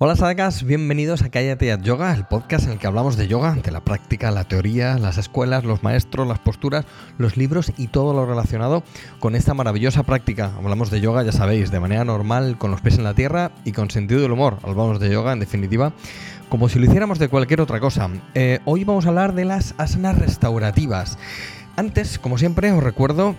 Hola 0.00 0.14
sadhakas, 0.14 0.62
bienvenidos 0.62 1.22
a 1.22 1.28
Cállate 1.28 1.72
at 1.72 1.80
Yoga, 1.80 2.14
el 2.14 2.24
podcast 2.24 2.66
en 2.66 2.70
el 2.70 2.78
que 2.78 2.86
hablamos 2.86 3.16
de 3.16 3.26
yoga, 3.26 3.54
de 3.54 3.72
la 3.72 3.80
práctica, 3.80 4.30
la 4.30 4.44
teoría, 4.44 4.96
las 4.96 5.18
escuelas, 5.18 5.64
los 5.64 5.82
maestros, 5.82 6.28
las 6.28 6.38
posturas, 6.38 6.84
los 7.18 7.36
libros 7.36 7.72
y 7.76 7.88
todo 7.88 8.14
lo 8.14 8.24
relacionado 8.24 8.84
con 9.18 9.34
esta 9.34 9.54
maravillosa 9.54 10.04
práctica. 10.04 10.52
Hablamos 10.56 10.92
de 10.92 11.00
yoga, 11.00 11.24
ya 11.24 11.32
sabéis, 11.32 11.72
de 11.72 11.80
manera 11.80 12.04
normal, 12.04 12.58
con 12.58 12.70
los 12.70 12.80
pies 12.80 12.96
en 12.96 13.02
la 13.02 13.14
tierra 13.14 13.50
y 13.64 13.72
con 13.72 13.90
sentido 13.90 14.20
del 14.20 14.30
humor. 14.30 14.58
Hablamos 14.62 15.00
de 15.00 15.10
yoga, 15.10 15.32
en 15.32 15.40
definitiva, 15.40 15.92
como 16.48 16.68
si 16.68 16.78
lo 16.78 16.84
hiciéramos 16.84 17.18
de 17.18 17.26
cualquier 17.26 17.60
otra 17.60 17.80
cosa. 17.80 18.08
Eh, 18.34 18.60
hoy 18.66 18.84
vamos 18.84 19.04
a 19.04 19.08
hablar 19.08 19.34
de 19.34 19.46
las 19.46 19.74
asanas 19.78 20.16
restaurativas. 20.16 21.18
Antes, 21.74 22.20
como 22.20 22.38
siempre, 22.38 22.70
os 22.70 22.84
recuerdo 22.84 23.34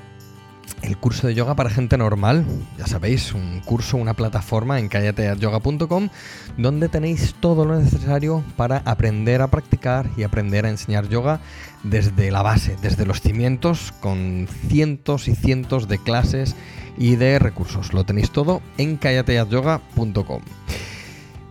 el 0.82 0.98
curso 0.98 1.28
de 1.28 1.36
yoga 1.36 1.56
para 1.56 1.70
gente 1.70 1.98
normal, 1.98 2.46
ya 2.78 2.88
sabéis, 2.88 3.34
un 3.34 3.62
curso, 3.62 3.98
una 3.98 4.14
plataforma 4.14 4.80
en 4.80 4.88
callateatyoga.com 4.88 6.10
donde 6.58 6.90
tenéis 6.90 7.36
todo 7.40 7.66
lo 7.66 7.80
necesario 7.80 8.44
para 8.56 8.78
aprender 8.86 9.42
a 9.42 9.48
practicar 9.48 10.10
y 10.18 10.24
aprender 10.24 10.66
a 10.66 10.70
enseñar 10.70 11.08
yoga 11.10 11.40
desde 11.84 12.32
la 12.32 12.42
base, 12.42 12.76
desde 12.82 13.06
los 13.06 13.22
cimientos, 13.22 13.94
con 14.00 14.48
cientos 14.68 15.28
y 15.28 15.36
cientos 15.36 15.88
de 15.88 15.98
clases 15.98 16.56
y 16.98 17.16
de 17.16 17.40
recursos. 17.40 17.94
Lo 17.94 18.04
tenéis 18.04 18.32
todo 18.32 18.62
en 18.78 18.98
callateatyoga.com. 18.98 20.42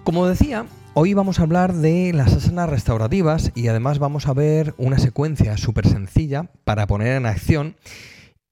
Como 0.05 0.27
decía, 0.27 0.66
Hoy 1.00 1.14
vamos 1.14 1.38
a 1.38 1.44
hablar 1.44 1.74
de 1.74 2.12
las 2.12 2.32
asanas 2.32 2.69
restaurativas 2.69 3.52
y 3.55 3.69
además 3.69 4.00
vamos 4.00 4.27
a 4.27 4.32
ver 4.32 4.74
una 4.78 4.98
secuencia 4.98 5.56
súper 5.56 5.86
sencilla 5.86 6.50
para 6.64 6.88
poner 6.88 7.14
en 7.16 7.27
acción 7.27 7.77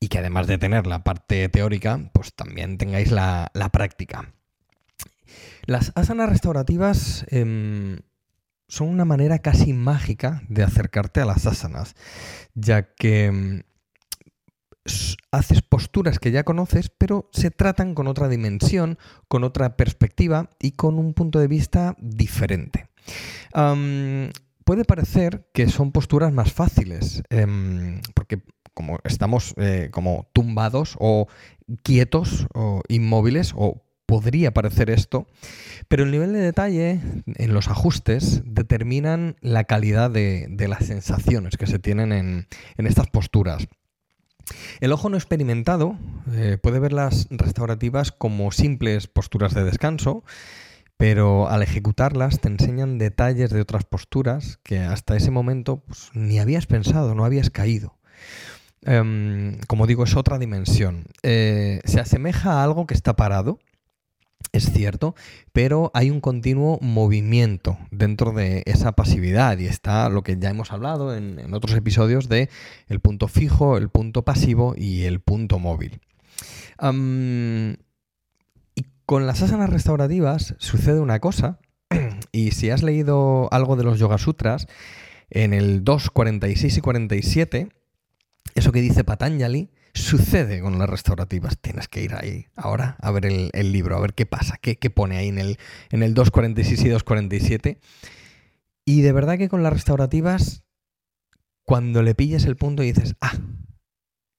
y 0.01 0.09
que 0.09 0.19
además 0.19 0.47
de 0.47 0.59
tener 0.59 0.87
la 0.87 1.05
parte 1.05 1.49
teórica, 1.49 2.11
pues 2.13 2.35
también 2.35 2.79
tengáis 2.79 3.11
la, 3.11 3.51
práctica. 3.73 4.35
Las 5.65 5.93
asanas 5.95 6.29
restaurativas 6.29 7.27
em, 7.29 7.99
son 8.69 8.89
una 8.89 9.05
manera 9.05 9.39
casi 9.39 9.73
mágica 9.73 10.43
de 10.49 10.63
acercarte 10.63 11.21
a 11.21 11.27
las 11.27 11.47
asanas, 11.47 11.95
ya 12.55 12.95
que 12.95 13.27
em, 13.27 13.63
haces 15.33 15.63
posturas 15.63 16.19
que 16.19 16.31
ya 16.31 16.45
conoces, 16.45 16.91
pero 16.91 17.29
se 17.33 17.51
tratan 17.51 17.95
con 17.95 18.07
otra 18.07 18.29
dimensión, 18.29 18.99
con 19.29 19.45
otra 19.45 19.77
perspectiva 19.77 20.51
y 20.61 20.73
con 20.73 20.99
un 20.99 21.15
punto 21.15 21.39
de 21.39 21.49
vista 21.49 21.97
diferente. 21.99 22.89
puede 24.65 24.85
parecer 24.85 25.49
que 25.55 25.69
son 25.69 25.93
posturas 25.93 26.33
más 26.33 26.53
fáciles, 26.53 27.23
em, 27.31 28.01
porque 28.15 28.43
como 28.77 28.99
estamos 29.05 29.55
eh, 29.57 29.89
como 29.91 30.29
tumbados 30.35 30.97
o 31.01 31.29
quietos 31.83 32.47
o 32.55 32.83
inmóviles 32.89 33.55
o 33.57 33.83
podría 34.05 34.53
parecer 34.53 34.91
esto, 34.91 35.27
pero 35.89 36.05
el 36.05 36.11
nivel 36.11 36.35
de 36.35 36.41
detalle 36.41 37.01
en 37.25 37.55
los 37.55 37.69
ajustes 37.69 38.43
determinan 38.45 39.37
la 39.41 39.65
calidad 39.65 40.11
de, 40.11 40.55
las 40.69 40.85
sensaciones 40.85 41.57
que 41.57 41.67
se 41.67 41.79
tienen 41.79 42.13
en, 42.13 42.47
estas 42.87 43.09
posturas. 43.09 43.67
El 44.79 44.93
ojo 44.93 45.09
no 45.09 45.17
experimentado 45.17 45.99
eh, 46.33 46.59
puede 46.63 46.79
ver 46.79 46.93
las 46.93 47.27
restaurativas 47.31 48.13
como 48.13 48.53
simples 48.53 49.09
posturas 49.09 49.55
de 49.55 49.65
descanso, 49.65 50.23
pero 50.99 51.49
al 51.49 51.63
ejecutarlas 51.63 52.41
te 52.41 52.49
enseñan 52.49 52.99
detalles 52.99 53.51
de 53.51 53.61
otras 53.63 53.85
posturas 53.85 54.59
que 54.63 54.81
hasta 54.81 55.17
ese 55.17 55.31
momento 55.31 55.79
pues, 55.79 56.11
ni 56.13 56.39
habías 56.39 56.67
pensado, 56.67 57.15
no 57.15 57.25
habías 57.25 57.51
caído. 57.51 57.97
Em, 58.83 59.59
como 59.67 59.87
digo, 59.87 60.05
es 60.05 60.17
otra 60.17 60.39
dimensión. 60.39 61.07
Eh, 61.23 61.81
se 61.85 62.01
asemeja 62.01 62.61
a 62.61 62.65
algo 62.65 62.87
que 62.87 62.95
está 62.95 63.17
parado, 63.17 63.59
es 64.53 64.71
cierto, 64.73 65.15
pero 65.53 65.91
hay 65.95 66.11
un 66.11 66.21
continuo 66.21 66.79
movimiento 66.81 67.79
dentro 67.91 68.33
de 68.33 68.63
esa 68.67 68.93
pasividad 68.93 69.59
y 69.59 69.67
está 69.67 70.09
lo 70.09 70.23
que 70.23 70.39
ya 70.39 70.51
hemos 70.51 70.73
hablado 70.73 71.17
en, 71.17 71.53
otros 71.53 71.77
episodios 71.77 72.29
de 72.29 72.49
el 72.89 73.01
punto 73.01 73.29
fijo, 73.29 73.77
el 73.77 73.89
punto 73.89 74.25
pasivo 74.25 74.75
y 74.77 75.05
el 75.05 75.21
punto 75.21 75.59
móvil. 75.59 76.01
y 78.75 78.83
con 79.05 79.27
las 79.27 79.43
asanas 79.43 79.71
restaurativas 79.71 80.55
sucede 80.59 81.01
una 81.01 81.21
cosa, 81.21 81.59
y 82.33 82.53
si 82.53 82.71
has 82.71 82.83
leído 82.83 83.49
algo 83.53 83.77
de 83.77 83.85
los 83.85 83.99
Yoga 83.99 84.19
Sutras, 84.19 84.67
en 85.31 85.53
el 85.53 85.83
2, 85.83 86.11
46 86.11 86.77
y 86.77 86.81
47 86.81 87.69
eso 88.57 88.73
que 88.73 88.81
dice 88.81 89.05
Patanjali 89.05 89.71
sucede 89.93 90.61
con 90.61 90.79
las 90.79 90.89
restaurativas. 90.89 91.59
Tienes 91.59 91.89
que 91.89 92.03
ir 92.03 92.15
ahí 92.15 92.47
ahora 92.57 92.97
a 93.01 93.11
ver 93.11 93.27
el, 93.27 93.73
libro, 93.73 93.97
a 93.97 94.01
ver 94.01 94.15
qué 94.15 94.27
pasa, 94.27 94.57
qué, 94.61 94.91
pone 94.91 95.19
ahí 95.19 95.29
en 95.29 95.39
el, 95.39 95.59
en 95.91 96.03
el 96.03 96.15
246 96.15 96.81
y 96.81 96.89
247. 96.89 97.81
Y 98.85 99.03
de 99.03 99.13
verdad 99.13 99.37
que 99.37 99.49
con 99.49 99.63
las 99.63 99.73
restaurativas, 99.73 100.65
cuando 101.65 102.03
le 102.03 102.15
pilles 102.15 102.47
el 102.47 102.57
punto 102.57 102.83
y 102.83 102.93
dices, 102.93 103.15
ah, 103.21 103.35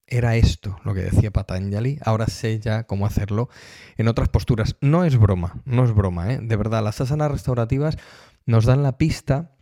era 0.07 0.35
esto 0.35 0.79
lo 0.83 0.93
que 0.93 1.01
decía 1.01 1.31
Patanjali, 1.31 1.99
ahora 2.03 2.27
sé 2.27 2.59
ya 2.59 2.85
cómo 2.85 3.05
hacerlo 3.05 3.49
en 3.97 4.07
otras 4.07 4.29
posturas. 4.29 4.77
No 4.81 5.03
es 5.03 5.17
broma, 5.17 5.61
no 5.65 5.83
es 5.83 5.93
broma, 5.93 6.33
¿eh? 6.33 6.39
De 6.41 6.55
verdad, 6.55 6.83
las 6.83 7.01
asanas 7.01 7.29
restaurativas 7.29 7.97
nos 8.45 8.65
dan 8.65 8.81
la 8.81 8.97
pista 8.97 9.53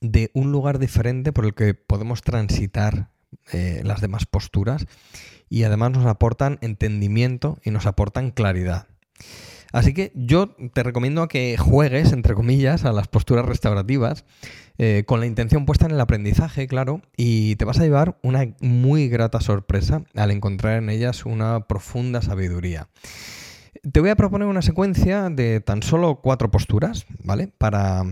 de 0.00 0.30
un 0.34 0.50
lugar 0.50 0.80
diferente 0.80 1.32
por 1.32 1.46
el 1.46 1.54
que 1.54 1.74
podemos 1.74 2.22
transitar 2.22 3.11
eh, 3.52 3.82
las 3.84 4.00
demás 4.00 4.26
posturas 4.26 4.86
y 5.48 5.64
además 5.64 5.92
nos 5.92 6.06
aportan 6.06 6.58
entendimiento 6.62 7.58
y 7.64 7.70
nos 7.70 7.86
aportan 7.86 8.30
claridad. 8.30 8.86
Así 9.72 9.94
que 9.94 10.12
yo 10.14 10.54
te 10.74 10.82
recomiendo 10.82 11.26
que 11.28 11.56
juegues, 11.56 12.12
entre 12.12 12.34
comillas, 12.34 12.84
a 12.84 12.92
las 12.92 13.08
posturas 13.08 13.46
restaurativas 13.46 14.24
eh, 14.78 15.04
con 15.06 15.20
la 15.20 15.26
intención 15.26 15.64
puesta 15.64 15.86
en 15.86 15.92
el 15.92 16.00
aprendizaje, 16.00 16.66
claro, 16.66 17.00
y 17.16 17.56
te 17.56 17.64
vas 17.64 17.78
a 17.78 17.82
llevar 17.82 18.18
una 18.22 18.54
muy 18.60 19.08
grata 19.08 19.40
sorpresa 19.40 20.04
al 20.14 20.30
encontrar 20.30 20.76
en 20.76 20.90
ellas 20.90 21.24
una 21.24 21.66
profunda 21.66 22.20
sabiduría. 22.20 22.88
Te 23.90 24.00
voy 24.00 24.10
a 24.10 24.16
proponer 24.16 24.46
una 24.46 24.62
secuencia 24.62 25.30
de 25.30 25.60
tan 25.60 25.82
solo 25.82 26.20
cuatro 26.22 26.50
posturas, 26.50 27.06
¿vale? 27.24 27.48
Para, 27.58 28.04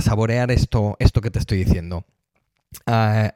saborear 0.00 0.50
esto, 0.50 0.96
esto 0.98 1.22
que 1.22 1.30
te 1.30 1.38
estoy 1.38 1.64
diciendo. 1.64 2.04
Ah, 2.86 3.34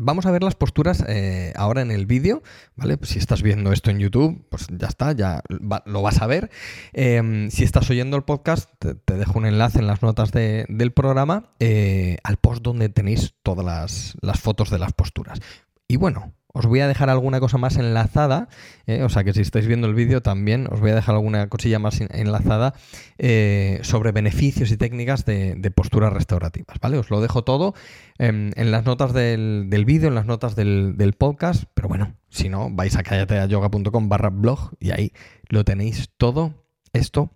Vamos 0.00 0.26
a 0.26 0.30
ver 0.30 0.44
las 0.44 0.54
posturas 0.54 1.04
eh, 1.08 1.52
ahora 1.56 1.82
en 1.82 1.90
el 1.90 2.06
vídeo, 2.06 2.44
¿vale? 2.76 2.96
si 3.02 3.18
estás 3.18 3.42
viendo 3.42 3.72
esto 3.72 3.90
en 3.90 3.98
YouTube, 3.98 4.46
pues 4.48 4.68
ya 4.70 4.86
está, 4.86 5.10
ya 5.10 5.42
lo 5.86 6.02
vas 6.02 6.22
a 6.22 6.28
ver. 6.28 6.50
Em, 6.92 7.50
si 7.50 7.64
estás 7.64 7.90
oyendo 7.90 8.16
el 8.16 8.22
podcast, 8.22 8.70
te, 8.78 9.14
dejo 9.14 9.40
un 9.40 9.46
enlace 9.46 9.80
en 9.80 9.88
las 9.88 10.00
notas 10.00 10.30
del 10.30 10.92
programa 10.92 11.50
eh, 11.58 12.18
al 12.22 12.36
post 12.36 12.62
donde 12.62 12.88
tenéis 12.88 13.34
todas 13.42 13.66
las, 13.66 14.16
las 14.20 14.38
fotos 14.38 14.70
de 14.70 14.78
las 14.78 14.92
posturas. 14.92 15.40
Y 15.88 15.96
bueno, 15.96 16.32
os 16.58 16.66
voy 16.66 16.80
a 16.80 16.88
dejar 16.88 17.08
alguna 17.08 17.38
cosa 17.38 17.56
más 17.56 17.76
enlazada, 17.76 18.48
eh, 18.88 19.04
o 19.04 19.08
sea 19.08 19.22
que 19.22 19.32
si 19.32 19.42
estáis 19.42 19.68
viendo 19.68 19.86
el 19.86 19.94
vídeo 19.94 20.22
también 20.22 20.66
os 20.70 20.80
voy 20.80 20.90
a 20.90 20.96
dejar 20.96 21.14
alguna 21.14 21.48
cosilla 21.48 21.78
más 21.78 22.00
enlazada 22.00 22.74
eh, 23.16 23.78
sobre 23.82 24.10
beneficios 24.10 24.72
y 24.72 24.76
técnicas 24.76 25.24
de, 25.24 25.72
posturas 25.74 26.12
restaurativas, 26.12 26.78
¿vale? 26.80 26.98
Os 26.98 27.10
lo 27.10 27.20
dejo 27.20 27.44
todo 27.44 27.74
en 28.18 28.52
las 28.56 28.84
notas 28.84 29.12
del, 29.12 29.68
vídeo, 29.86 30.08
en 30.08 30.16
las 30.16 30.26
notas 30.26 30.56
del, 30.56 31.14
podcast, 31.16 31.64
pero 31.74 31.86
bueno, 31.86 32.16
si 32.28 32.48
no, 32.48 32.70
vais 32.70 32.96
a 32.96 33.04
callateayoga.com 33.04 34.08
barra 34.08 34.30
blog 34.30 34.72
y 34.80 34.90
ahí 34.90 35.12
lo 35.48 35.64
tenéis 35.64 36.10
todo 36.16 36.66
esto 36.92 37.30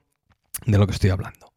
de 0.66 0.78
lo 0.78 0.86
que 0.86 0.94
estoy 0.94 1.10
hablando. 1.10 1.51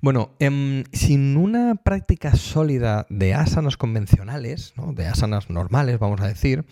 Bueno, 0.00 0.30
em, 0.38 0.84
sin 0.92 1.36
una 1.36 1.74
práctica 1.76 2.34
sólida 2.36 3.06
de 3.08 3.34
asanas 3.34 3.76
convencionales, 3.76 4.74
de 4.94 5.06
asanas 5.06 5.50
normales, 5.50 5.98
vamos 5.98 6.20
a 6.20 6.28
decir, 6.28 6.64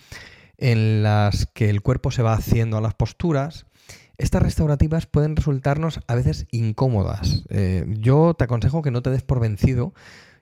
en 0.59 1.03
las 1.03 1.47
que 1.47 1.71
el 1.71 1.83
cuerpo 1.83 2.11
se 2.11 2.23
va 2.23 2.35
haciendo 2.35 2.77
a 2.77 2.81
las 2.81 2.95
posturas, 2.95 3.67
estas 4.17 4.43
restaurativas 4.43 5.07
pueden 5.07 5.37
resultarnos 5.37 6.01
a 6.07 6.15
veces 6.15 6.47
incómodas. 6.51 7.45
Eh, 7.49 7.85
yo 7.89 8.35
te 8.35 8.45
aconsejo 8.45 8.83
que 8.83 8.91
no 8.91 9.03
te 9.03 9.11
des 9.11 9.23
por 9.23 9.41
vencido 9.41 9.93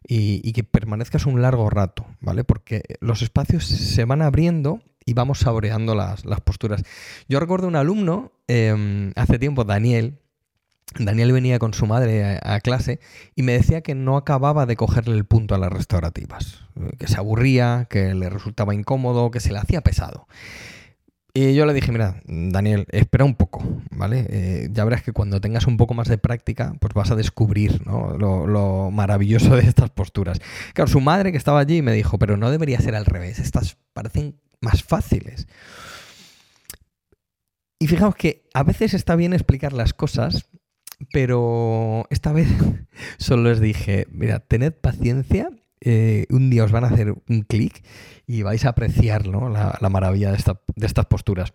y, 0.06 0.52
que 0.52 0.64
permanezcas 0.64 1.26
un 1.26 1.40
largo 1.40 1.70
rato, 1.70 2.06
¿vale? 2.20 2.44
Porque 2.44 2.82
los 3.00 3.23
espacios 3.23 3.64
se 3.67 4.05
van 4.05 4.20
abriendo 4.20 4.82
y 5.06 5.14
vamos 5.14 5.38
saboreando 5.38 5.94
las, 5.94 6.23
posturas. 6.44 6.82
Yo 7.28 7.40
recuerdo 7.40 7.69
un 7.69 7.76
alumno, 7.76 8.32
em, 8.46 9.12
hace 9.17 9.38
tiempo, 9.38 9.64
Daniel, 9.64 10.19
Daniel 10.98 11.32
venía 11.32 11.58
con 11.58 11.74
su 11.74 11.86
madre 11.86 12.38
a, 12.42 12.60
clase 12.60 13.00
y 13.34 13.42
me 13.42 13.52
decía 13.52 13.80
que 13.80 13.94
no 13.94 14.16
acababa 14.16 14.66
de 14.66 14.76
cogerle 14.76 15.16
el 15.16 15.24
punto 15.24 15.54
a 15.54 15.58
las 15.58 15.72
restaurativas, 15.72 16.64
que 16.98 17.08
se 17.08 17.16
aburría, 17.16 17.86
que 17.90 18.14
le 18.14 18.30
resultaba 18.30 18.74
incómodo, 18.74 19.30
que 19.30 19.40
se 19.40 19.52
le 19.52 19.58
hacía 19.58 19.80
pesado. 19.80 20.26
Y 21.34 21.54
yo 21.54 21.64
le 21.64 21.72
dije, 21.72 21.90
mira, 21.92 22.20
Daniel, 22.26 22.86
espera 22.90 23.24
un 23.24 23.34
poco, 23.34 23.64
¿vale? 23.90 24.26
Eh, 24.28 24.68
ya 24.70 24.84
verás 24.84 25.02
que 25.02 25.12
cuando 25.12 25.40
tengas 25.40 25.66
un 25.66 25.78
poco 25.78 25.94
más 25.94 26.08
de 26.08 26.18
práctica, 26.18 26.74
pues 26.78 26.92
vas 26.92 27.10
a 27.10 27.16
descubrir 27.16 27.80
lo, 27.86 28.46
lo, 28.46 28.90
maravilloso 28.90 29.56
de 29.56 29.62
estas 29.62 29.88
posturas. 29.88 30.40
Claro, 30.74 30.90
su 30.90 31.00
madre 31.00 31.32
que 31.32 31.38
estaba 31.38 31.60
allí 31.60 31.80
me 31.80 31.94
dijo, 31.94 32.18
pero 32.18 32.36
no 32.36 32.50
debería 32.50 32.80
ser 32.80 32.94
al 32.94 33.06
revés, 33.06 33.38
estas 33.38 33.78
parecen 33.94 34.36
más 34.60 34.82
fáciles. 34.82 35.46
Y 37.78 37.86
fijaos 37.86 38.14
que 38.14 38.44
a 38.52 38.62
veces 38.62 38.92
está 38.92 39.16
bien 39.16 39.32
explicar 39.32 39.72
las 39.72 39.94
cosas 39.94 40.50
pero 41.12 42.06
esta 42.10 42.32
vez 42.32 42.48
solo 43.18 43.50
les 43.50 43.60
dije, 43.60 44.06
mira, 44.10 44.40
tened 44.40 44.72
paciencia, 44.72 45.50
eh, 45.80 46.26
un 46.30 46.50
día 46.50 46.64
os 46.64 46.72
van 46.72 46.84
a 46.84 46.88
hacer 46.88 47.14
un 47.28 47.42
clic 47.42 47.82
y 48.26 48.42
vais 48.42 48.64
a 48.64 48.70
apreciar 48.70 49.26
la, 49.26 49.88
maravilla 49.90 50.30
de, 50.30 50.38
de 50.76 50.86
estas 50.86 51.06
posturas. 51.06 51.54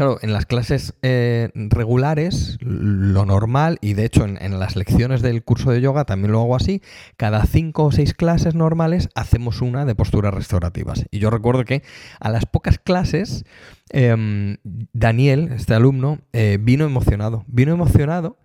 Claro, 0.00 0.18
en 0.22 0.32
las 0.32 0.46
clases 0.46 0.94
eh, 1.02 1.50
regulares, 1.54 2.56
lo 2.62 3.26
normal, 3.26 3.76
y 3.82 3.92
de 3.92 4.06
hecho 4.06 4.24
en, 4.24 4.58
las 4.58 4.74
lecciones 4.74 5.20
del 5.20 5.44
curso 5.44 5.72
de 5.72 5.82
yoga 5.82 6.06
también 6.06 6.32
lo 6.32 6.40
hago 6.40 6.56
así, 6.56 6.80
cada 7.18 7.44
cinco 7.44 7.84
o 7.84 7.92
seis 7.92 8.14
clases 8.14 8.54
normales 8.54 9.10
hacemos 9.14 9.60
una 9.60 9.84
de 9.84 9.94
posturas 9.94 10.32
restaurativas. 10.32 11.04
Y 11.10 11.18
yo 11.18 11.28
recuerdo 11.28 11.66
que 11.66 11.82
a 12.18 12.30
las 12.30 12.46
pocas 12.46 12.78
clases, 12.78 13.44
em, 13.90 14.56
Daniel, 14.94 15.52
este 15.52 15.74
alumno, 15.74 16.20
eh, 16.32 16.56
vino 16.58 16.86
emocionado, 16.86 17.44
vino 17.46 17.74
emocionado 17.74 18.38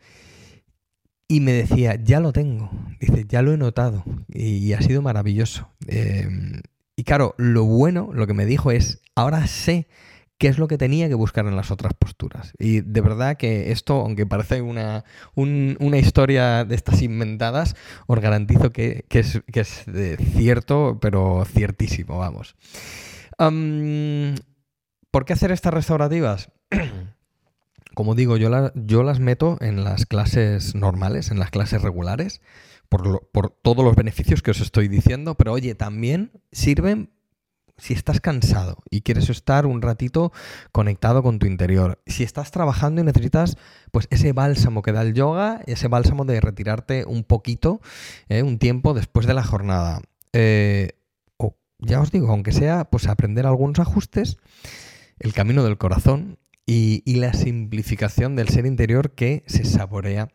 y 1.30 1.40
me 1.40 1.54
decía, 1.54 1.96
ya 1.96 2.20
lo 2.20 2.34
tengo, 2.34 2.70
dice, 3.00 3.24
ya 3.30 3.42
lo 3.42 3.54
he 3.54 3.58
notado, 3.58 4.04
y, 4.28 4.74
ha 4.74 4.82
sido 4.82 5.02
maravilloso. 5.02 5.70
Em, 5.88 6.64
y 6.98 7.06
claro, 7.06 7.34
lo 7.38 7.64
bueno, 7.64 8.10
lo 8.12 8.28
que 8.28 8.34
me 8.34 8.46
dijo 8.46 8.72
es, 8.72 9.02
ahora 9.16 9.48
sé 9.48 9.88
qué 10.38 10.48
es 10.48 10.58
lo 10.58 10.68
que 10.68 10.78
tenía 10.78 11.08
que 11.08 11.16
buscar 11.16 11.46
en 11.48 11.56
las 11.56 11.72
otras 11.72 11.94
posturas. 11.94 12.54
Y 12.60 12.82
de 12.82 13.02
verdad 13.02 13.38
que 13.38 13.72
esto, 13.72 14.02
aunque 14.02 14.26
parece 14.26 14.62
una, 14.62 15.04
historia 15.98 16.66
de 16.66 16.76
estas 16.76 17.02
inventadas, 17.02 17.76
os 18.08 18.20
garantizo 18.20 18.72
que, 18.72 19.06
es, 19.10 19.42
cierto, 20.36 21.00
pero 21.02 21.46
ciertísimo, 21.46 22.18
vamos. 22.18 22.56
¿Por 25.12 25.26
qué 25.26 25.34
hacer 25.34 25.52
estas 25.52 25.74
restaurativas? 25.74 26.52
Como 27.96 28.14
digo, 28.14 28.36
yo, 28.36 28.50
yo 28.76 29.04
las 29.04 29.22
meto 29.22 29.58
en 29.62 29.86
las 29.86 30.06
clases 30.06 30.76
normales, 30.76 31.32
en 31.32 31.40
las 31.40 31.50
clases 31.50 31.82
regulares, 31.82 32.42
por, 32.90 33.30
por 33.32 33.52
todos 33.52 33.86
los 33.86 33.96
beneficios 33.96 34.42
que 34.42 34.52
os 34.52 34.60
estoy 34.60 34.90
diciendo, 34.90 35.36
pero 35.36 35.54
oye, 35.54 35.76
también 35.76 36.32
sirven 36.52 37.15
si 37.78 37.94
estás 37.94 38.22
cansado 38.22 38.78
y 38.90 39.02
quieres 39.02 39.30
estar 39.30 39.66
un 39.66 39.82
ratito 39.82 40.32
conectado 40.72 41.24
con 41.24 41.40
tu 41.40 41.46
interior, 41.46 42.02
si 42.06 42.24
estás 42.24 42.52
trabajando 42.52 43.02
y 43.02 43.04
necesitas 43.04 43.58
pues 43.92 44.08
ese 44.10 44.34
bálsamo 44.34 44.82
que 44.82 44.92
da 44.92 45.02
el 45.02 45.14
yoga, 45.14 45.62
ese 45.66 45.88
bálsamo 45.88 46.26
de 46.26 46.40
retirarte 46.42 47.06
un 47.06 47.24
poquito, 47.24 47.82
eh, 48.30 48.44
un 48.44 48.60
tiempo 48.60 48.94
después 48.94 49.26
de 49.26 49.34
la 49.34 49.44
jornada. 49.44 50.02
Eh, 50.34 50.94
o 51.38 51.58
ya 51.80 52.02
os 52.02 52.12
digo, 52.12 52.30
aunque 52.30 52.52
sea 52.52 52.86
pues 52.86 53.08
aprender 53.08 53.46
algunos 53.46 53.80
ajustes, 53.80 54.38
el 55.20 55.34
camino 55.34 55.64
del 55.64 55.78
corazón 55.78 56.40
y 56.68 57.04
la 57.16 57.34
simplificación 57.34 58.36
del 58.36 58.50
ser 58.50 58.66
interior 58.66 59.12
que 59.12 59.44
se 59.46 59.66
saborea 59.66 60.30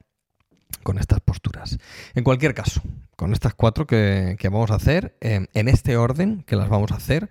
con 0.83 0.99
estas 0.99 1.21
posturas. 1.21 1.79
En 2.15 2.25
cualquier 2.25 2.55
caso, 2.55 2.83
con 3.17 3.33
estas 3.33 3.55
cuatro 3.55 3.87
que, 3.87 4.37
vamos 4.45 4.71
a 4.71 4.77
hacer, 4.77 5.17
em, 5.21 5.47
en 5.55 5.69
este 5.69 5.97
orden 5.97 6.43
que 6.47 6.57
las 6.57 6.69
vamos 6.69 6.93
a 6.93 6.97
hacer, 6.97 7.29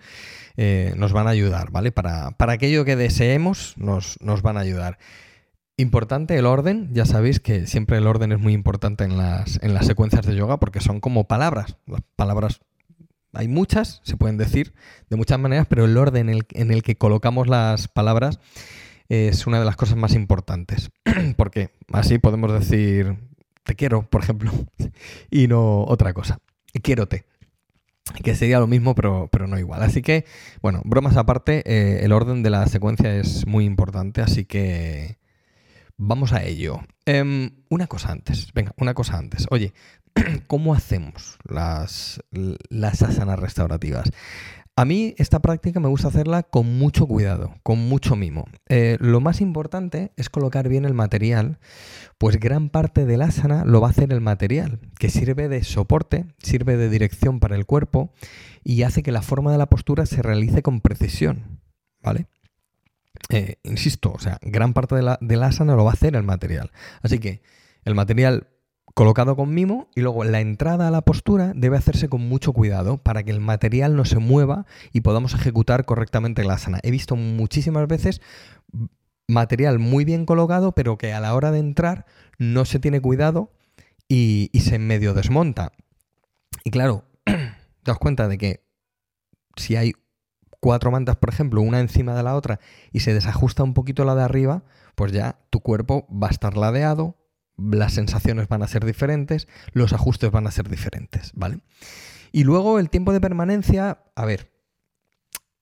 eh, 0.57 0.93
nos 0.97 1.13
van 1.13 1.27
a 1.27 1.31
ayudar, 1.31 1.71
¿vale? 1.71 1.91
Para, 1.91 2.35
aquello 2.37 2.85
que 2.85 2.95
deseemos, 2.95 3.73
nos, 3.77 4.17
nos, 4.21 4.41
van 4.41 4.57
a 4.57 4.61
ayudar. 4.61 4.99
Importante 5.77 6.37
el 6.37 6.45
orden, 6.45 6.89
ya 6.93 7.05
sabéis 7.05 7.39
que 7.39 7.65
siempre 7.65 7.97
el 7.97 8.07
orden 8.07 8.33
es 8.33 8.39
muy 8.39 8.53
importante 8.53 9.05
en 9.05 9.17
las, 9.17 9.59
en 9.63 9.73
las 9.73 9.85
secuencias 9.85 10.25
de 10.25 10.35
yoga 10.35 10.57
porque 10.57 10.81
son 10.81 10.99
como 10.99 11.27
palabras. 11.27 11.77
Las 11.87 12.01
palabras 12.15 12.59
hay 13.33 13.47
muchas, 13.47 14.01
se 14.03 14.17
pueden 14.17 14.37
decir 14.37 14.73
de 15.09 15.15
muchas 15.15 15.39
maneras, 15.39 15.67
pero 15.69 15.85
el 15.85 15.97
orden 15.97 16.29
en 16.29 16.35
el, 16.35 16.45
en 16.51 16.71
el 16.71 16.83
que 16.83 16.97
colocamos 16.97 17.47
las 17.47 17.87
palabras 17.87 18.39
es 19.07 19.47
una 19.47 19.59
de 19.59 19.65
las 19.65 19.75
cosas 19.75 19.95
más 19.97 20.13
importantes. 20.13 20.91
porque 21.37 21.71
así 21.91 22.19
podemos 22.19 22.51
decir 22.51 23.28
te 23.63 23.75
quiero, 23.75 24.09
por 24.09 24.23
ejemplo, 24.23 24.51
y 25.29 25.47
no 25.47 25.83
otra 25.83 26.13
cosa. 26.13 26.39
Quiérote. 26.81 27.25
Que 28.23 28.35
sería 28.35 28.59
lo 28.59 28.67
mismo, 28.67 28.95
pero, 28.95 29.29
pero 29.31 29.47
no 29.47 29.59
igual. 29.59 29.83
Así 29.83 30.01
que, 30.01 30.25
bueno, 30.61 30.81
bromas 30.83 31.15
aparte, 31.15 31.61
eh, 31.65 32.03
el 32.03 32.11
orden 32.11 32.41
de 32.41 32.49
la 32.49 32.65
secuencia 32.67 33.15
es 33.15 33.45
muy 33.45 33.65
importante, 33.65 34.21
así 34.21 34.45
que 34.45 35.19
vamos 35.95 36.33
a 36.33 36.43
ello. 36.43 36.79
Em, 37.05 37.51
una 37.69 37.85
cosa 37.85 38.11
antes, 38.11 38.51
venga, 38.53 38.73
una 38.77 38.95
cosa 38.95 39.17
antes. 39.17 39.45
Oye, 39.51 39.73
¿cómo 40.47 40.73
hacemos 40.73 41.37
las, 41.47 42.21
las 42.31 43.03
asanas 43.03 43.39
restaurativas? 43.39 44.09
A 44.79 44.85
mí 44.85 45.13
esta 45.17 45.41
práctica 45.41 45.81
me 45.81 45.89
gusta 45.89 46.07
hacerla 46.07 46.43
con 46.43 46.77
mucho 46.77 47.05
cuidado, 47.05 47.53
con 47.63 47.89
mucho 47.89 48.15
mimo. 48.15 48.45
Eh, 48.69 48.95
lo 49.01 49.19
más 49.19 49.41
importante 49.41 50.13
es 50.15 50.29
colocar 50.29 50.69
bien 50.69 50.85
el 50.85 50.93
material, 50.93 51.59
pues 52.17 52.39
gran 52.39 52.69
parte 52.69 53.05
del 53.05 53.21
asana 53.21 53.65
lo 53.65 53.81
va 53.81 53.87
a 53.87 53.89
hacer 53.89 54.13
el 54.13 54.21
material, 54.21 54.79
que 54.97 55.09
sirve 55.09 55.49
de 55.49 55.65
soporte, 55.65 56.27
sirve 56.37 56.77
de 56.77 56.87
dirección 56.87 57.41
para 57.41 57.57
el 57.57 57.65
cuerpo 57.65 58.13
y 58.63 58.83
hace 58.83 59.03
que 59.03 59.11
la 59.11 59.21
forma 59.21 59.51
de 59.51 59.57
la 59.57 59.67
postura 59.67 60.05
se 60.05 60.21
realice 60.21 60.61
con 60.61 60.79
precisión, 60.79 61.59
¿vale? 62.01 62.27
Eh, 63.27 63.57
insisto, 63.63 64.13
o 64.13 64.19
sea, 64.19 64.37
gran 64.41 64.71
parte 64.71 64.95
de 64.95 65.01
la, 65.01 65.45
asana 65.45 65.75
lo 65.75 65.83
va 65.83 65.91
a 65.91 65.95
hacer 65.95 66.15
el 66.15 66.23
material. 66.23 66.71
Así 67.01 67.19
que 67.19 67.41
el 67.83 67.95
material 67.95 68.47
colocado 68.99 69.37
con 69.37 69.53
mimo 69.53 69.87
y 69.95 70.01
luego 70.01 70.25
la 70.25 70.41
entrada 70.41 70.89
a 70.89 70.91
la 70.91 71.03
postura 71.03 71.53
debe 71.55 71.77
hacerse 71.77 72.09
con 72.09 72.27
mucho 72.27 72.51
cuidado 72.51 72.97
para 72.97 73.23
que 73.23 73.31
el 73.31 73.39
material 73.39 73.95
no 73.95 74.03
se 74.03 74.19
mueva 74.19 74.65
y 74.91 74.99
podamos 74.99 75.33
ejecutar 75.33 75.85
correctamente 75.85 76.43
la 76.43 76.55
asana. 76.55 76.81
He 76.83 76.91
visto 76.91 77.15
muchísimas 77.15 77.87
veces 77.87 78.19
material 79.25 79.79
muy 79.79 80.03
bien 80.03 80.25
colocado, 80.25 80.73
pero 80.73 80.97
que 80.97 81.13
a 81.13 81.21
la 81.21 81.33
hora 81.33 81.51
de 81.51 81.59
entrar 81.59 82.07
no 82.39 82.65
se 82.65 82.79
tiene 82.79 82.99
cuidado 82.99 83.53
y, 84.09 84.51
se 84.59 84.79
medio 84.79 85.13
desmonta. 85.13 85.71
Y 86.65 86.71
claro, 86.71 87.05
das 87.85 87.99
cuenta 87.99 88.27
de 88.27 88.37
que 88.37 88.65
si 89.55 89.77
hay 89.77 89.93
cuatro 90.59 90.91
mantas, 90.91 91.15
por 91.15 91.29
ejemplo, 91.29 91.61
una 91.61 91.79
encima 91.79 92.15
de 92.15 92.23
la 92.23 92.35
otra, 92.35 92.59
y 92.91 92.99
se 92.99 93.13
desajusta 93.13 93.63
un 93.63 93.73
poquito 93.73 94.03
la 94.03 94.15
de 94.15 94.23
arriba, 94.23 94.63
pues 94.95 95.13
ya 95.13 95.39
tu 95.51 95.61
cuerpo 95.61 96.05
va 96.11 96.27
a 96.27 96.31
estar 96.31 96.57
ladeado, 96.57 97.15
las 97.71 97.93
sensaciones 97.93 98.47
van 98.47 98.63
a 98.63 98.67
ser 98.67 98.85
diferentes, 98.85 99.47
los 99.73 99.93
ajustes 99.93 100.31
van 100.31 100.47
a 100.47 100.51
ser 100.51 100.69
diferentes, 100.69 101.31
¿vale? 101.33 101.59
Y 102.31 102.43
luego 102.43 102.79
el 102.79 102.89
tiempo 102.89 103.13
de 103.13 103.21
permanencia, 103.21 104.03
a 104.15 104.25
ver, 104.25 104.51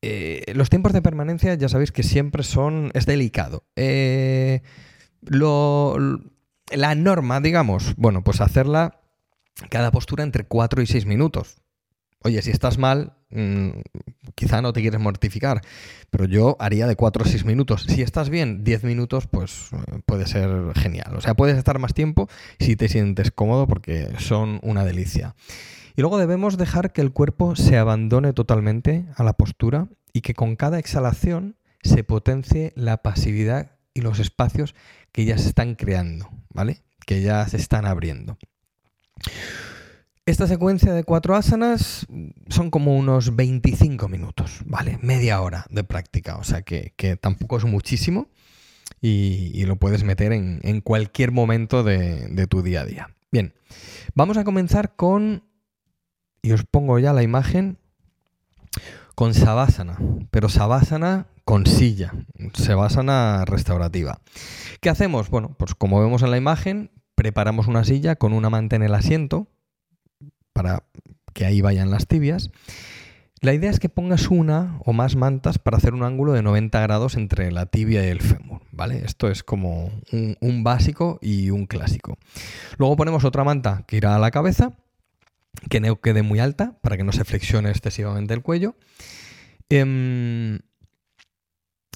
eh, 0.02 0.54
los 0.54 0.70
tiempos 0.70 0.94
de 0.94 1.02
permanencia 1.02 1.54
ya 1.56 1.70
sabéis 1.70 1.92
que 1.92 2.04
siempre 2.04 2.44
son, 2.44 2.92
es 2.94 3.06
delicado. 3.06 3.64
Eh, 3.76 4.62
la 5.22 6.96
norma, 6.96 7.42
digamos, 7.42 7.96
bueno, 7.96 8.24
pues 8.24 8.42
hacerla 8.42 9.02
cada 9.70 9.92
postura 9.92 10.24
entre 10.24 10.46
4 10.46 10.82
y 10.82 10.88
6 10.88 11.06
minutos. 11.06 11.62
Oye, 12.28 12.42
si 12.42 12.52
estás 12.52 12.78
mal, 12.78 13.14
mm, 13.30 13.70
quizá 14.36 14.62
no 14.62 14.74
te 14.74 14.82
quieres 14.82 15.00
mortificar, 15.00 15.62
pero 16.10 16.26
yo 16.26 16.58
haría 16.60 16.86
de 16.86 16.98
4 16.98 17.24
a 17.24 17.26
6 17.26 17.46
minutos. 17.46 17.86
Si 17.88 18.02
estás 18.02 18.30
bien, 18.30 18.66
10 18.66 18.84
minutos, 18.84 19.28
pues 19.28 19.70
eh, 19.72 20.02
puede 20.06 20.28
ser 20.28 20.50
genial. 20.76 21.16
O 21.16 21.22
sea, 21.22 21.36
puedes 21.36 21.58
estar 21.58 21.80
más 21.80 21.94
tiempo 21.94 22.28
si 22.60 22.76
te 22.76 22.90
sientes 22.90 23.32
cómodo 23.32 23.66
porque 23.66 24.10
son 24.20 24.60
una 24.62 24.84
delicia. 24.84 25.38
Y 25.96 26.02
luego 26.02 26.18
debemos 26.18 26.58
dejar 26.58 26.92
que 26.92 27.00
el 27.00 27.14
cuerpo 27.14 27.56
se 27.56 27.78
abandone 27.78 28.34
totalmente 28.34 29.06
a 29.16 29.24
la 29.24 29.32
postura 29.32 29.88
y 30.12 30.20
que 30.20 30.34
con 30.34 30.58
cada 30.58 30.80
exhalación 30.80 31.56
se 31.82 32.04
potencie 32.04 32.74
la 32.76 33.04
pasividad 33.04 33.72
y 33.94 34.02
los 34.02 34.20
espacios 34.20 34.76
que 35.14 35.24
ya 35.24 35.38
se 35.38 35.48
están 35.48 35.76
creando, 35.76 36.30
¿vale? 36.54 36.82
Que 37.06 37.22
ya 37.22 37.48
se 37.48 37.56
están 37.56 37.86
abriendo. 37.86 38.38
Esta 40.28 40.46
secuencia 40.46 40.94
de 40.94 41.06
cuatro 41.06 41.38
asanas 41.38 42.06
son 42.50 42.70
como 42.70 42.98
unos 42.98 43.38
25 43.38 44.10
minutos, 44.10 44.60
¿vale? 44.66 45.00
Media 45.02 45.40
hora 45.40 45.66
de 45.70 45.86
práctica, 45.86 46.36
o 46.36 46.44
sea 46.44 46.64
que, 46.64 46.92
tampoco 47.22 47.56
es 47.56 47.64
muchísimo 47.64 48.28
y, 49.00 49.64
lo 49.64 49.78
puedes 49.78 50.04
meter 50.04 50.34
en, 50.34 50.82
cualquier 50.82 51.32
momento 51.32 51.82
de, 51.82 52.28
de, 52.28 52.46
tu 52.46 52.62
día 52.62 52.82
a 52.82 52.86
día. 52.86 53.16
Bien, 53.32 53.54
vamos 54.16 54.36
a 54.36 54.44
comenzar 54.44 54.98
con, 54.98 55.46
y 56.42 56.52
os 56.52 56.66
pongo 56.66 57.00
ya 57.00 57.14
la 57.14 57.24
imagen, 57.24 57.78
con 59.16 59.34
Savasana, 59.34 59.98
pero 60.30 60.50
Savasana 60.50 61.28
con 61.46 61.66
silla, 61.66 62.12
Savasana 62.54 63.46
restaurativa. 63.46 64.20
¿Qué 64.82 64.90
hacemos? 64.90 65.30
Bueno, 65.30 65.56
pues 65.58 65.74
como 65.74 66.02
vemos 66.02 66.22
en 66.22 66.32
la 66.32 66.38
imagen, 66.38 66.92
preparamos 67.16 67.68
una 67.68 67.86
silla 67.86 68.18
con 68.18 68.34
una 68.34 68.50
manta 68.50 68.76
en 68.76 68.84
el 68.84 68.94
asiento, 68.94 69.48
para 70.58 70.82
que 71.34 71.46
ahí 71.46 71.62
vayan 71.62 71.92
las 71.92 72.08
tibias. 72.08 72.50
La 73.42 73.54
idea 73.54 73.70
es 73.70 73.80
que 73.80 73.90
pongas 73.90 74.30
una 74.32 74.80
o 74.84 74.92
más 74.92 75.16
mantas 75.16 75.60
para 75.60 75.78
hacer 75.78 75.94
un 75.94 76.02
ángulo 76.02 76.34
de 76.34 76.42
90 76.42 76.82
grados 76.82 77.14
entre 77.16 77.52
la 77.52 77.68
tibia 77.68 78.04
y 78.04 78.08
el 78.08 78.22
fémur, 78.22 78.62
¿vale? 78.72 79.06
Esto 79.06 79.30
es 79.30 79.44
como 79.44 79.92
un, 80.42 80.64
básico 80.64 81.20
y 81.22 81.52
un 81.52 81.68
clásico. 81.68 82.18
Luego 82.80 82.96
ponemos 82.96 83.24
otra 83.24 83.44
manta 83.44 83.84
que 83.86 83.98
irá 83.98 84.16
a 84.16 84.20
la 84.20 84.32
cabeza, 84.32 84.74
que 85.70 85.80
no 85.80 86.02
quede 86.02 86.24
muy 86.24 86.40
alta 86.40 86.80
para 86.82 86.98
que 86.98 87.04
no 87.04 87.12
se 87.12 87.24
flexione 87.24 87.70
excesivamente 87.70 88.34
el 88.34 88.42
cuello. 88.42 88.76
Em, 89.70 90.58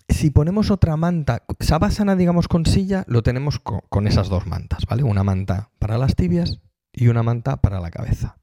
Si 0.08 0.30
ponemos 0.30 0.70
otra 0.70 0.98
manta, 0.98 1.44
sabásana, 1.62 2.16
digamos, 2.16 2.48
con 2.48 2.66
silla, 2.66 3.06
lo 3.08 3.24
tenemos 3.24 3.60
con, 3.60 4.06
esas 4.08 4.30
dos 4.30 4.46
mantas, 4.46 4.86
¿vale? 4.86 5.02
Una 5.04 5.24
manta 5.24 5.72
para 5.80 5.98
las 5.98 6.16
tibias 6.16 6.60
y 6.94 7.08
una 7.08 7.24
manta 7.24 7.58
para 7.62 7.80
la 7.80 7.90
cabeza. 7.90 8.36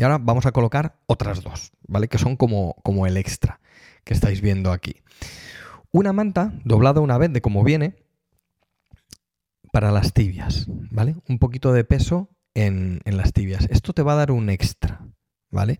Y 0.00 0.02
ahora 0.02 0.16
vamos 0.16 0.46
a 0.46 0.52
colocar 0.52 0.96
otras 1.06 1.42
dos, 1.42 1.72
¿vale? 1.86 2.08
Que 2.08 2.16
son 2.16 2.34
como, 2.34 2.74
como 2.82 3.06
el 3.06 3.18
extra 3.18 3.60
que 4.02 4.14
estáis 4.14 4.40
viendo 4.40 4.72
aquí. 4.72 4.96
Una 5.92 6.14
manta 6.14 6.54
doblada 6.64 7.02
una 7.02 7.18
vez 7.18 7.30
de 7.34 7.42
como 7.42 7.62
viene 7.62 7.96
para 9.74 9.92
las 9.92 10.14
tibias, 10.14 10.64
¿vale? 10.90 11.16
Un 11.28 11.38
poquito 11.38 11.74
de 11.74 11.84
peso 11.84 12.30
en, 12.54 13.02
en 13.04 13.18
las 13.18 13.34
tibias. 13.34 13.66
Esto 13.68 13.92
te 13.92 14.00
va 14.00 14.14
a 14.14 14.16
dar 14.16 14.30
un 14.30 14.48
extra, 14.48 15.06
¿vale? 15.50 15.78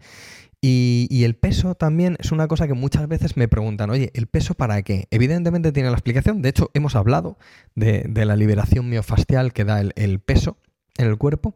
Y, 0.60 1.24
el 1.24 1.34
peso 1.36 1.74
también 1.74 2.18
es 2.20 2.30
una 2.30 2.46
cosa 2.46 2.66
que 2.66 2.74
muchas 2.74 3.08
veces 3.08 3.38
me 3.38 3.48
preguntan, 3.48 3.88
oye, 3.88 4.10
¿el 4.12 4.26
peso 4.26 4.54
para 4.54 4.82
qué? 4.82 5.08
Evidentemente 5.10 5.72
tiene 5.72 5.88
la 5.88 5.94
explicación, 5.94 6.42
de 6.42 6.50
hecho 6.50 6.70
hemos 6.74 6.94
hablado 6.94 7.38
de, 7.74 8.04
la 8.14 8.36
liberación 8.36 8.90
miofascial 8.90 9.54
que 9.54 9.64
da 9.64 9.80
el, 9.80 10.20
peso 10.20 10.58
en 10.98 11.06
el 11.06 11.16
cuerpo, 11.16 11.54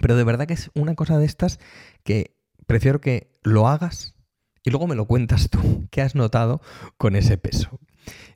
pero 0.00 0.16
de 0.16 0.24
verdad 0.24 0.46
que 0.46 0.54
es 0.54 0.70
una 0.74 0.94
cosa 0.94 1.18
de 1.18 1.26
estas 1.26 1.58
que 2.02 2.36
prefiero 2.66 3.00
que 3.00 3.30
lo 3.42 3.68
hagas 3.68 4.14
y 4.64 4.70
luego 4.70 4.86
me 4.86 4.94
lo 4.94 5.06
cuentas 5.06 5.50
tú, 5.50 5.86
qué 5.90 6.02
has 6.02 6.14
notado 6.14 6.60
con 6.96 7.16
ese 7.16 7.36
peso. 7.38 7.78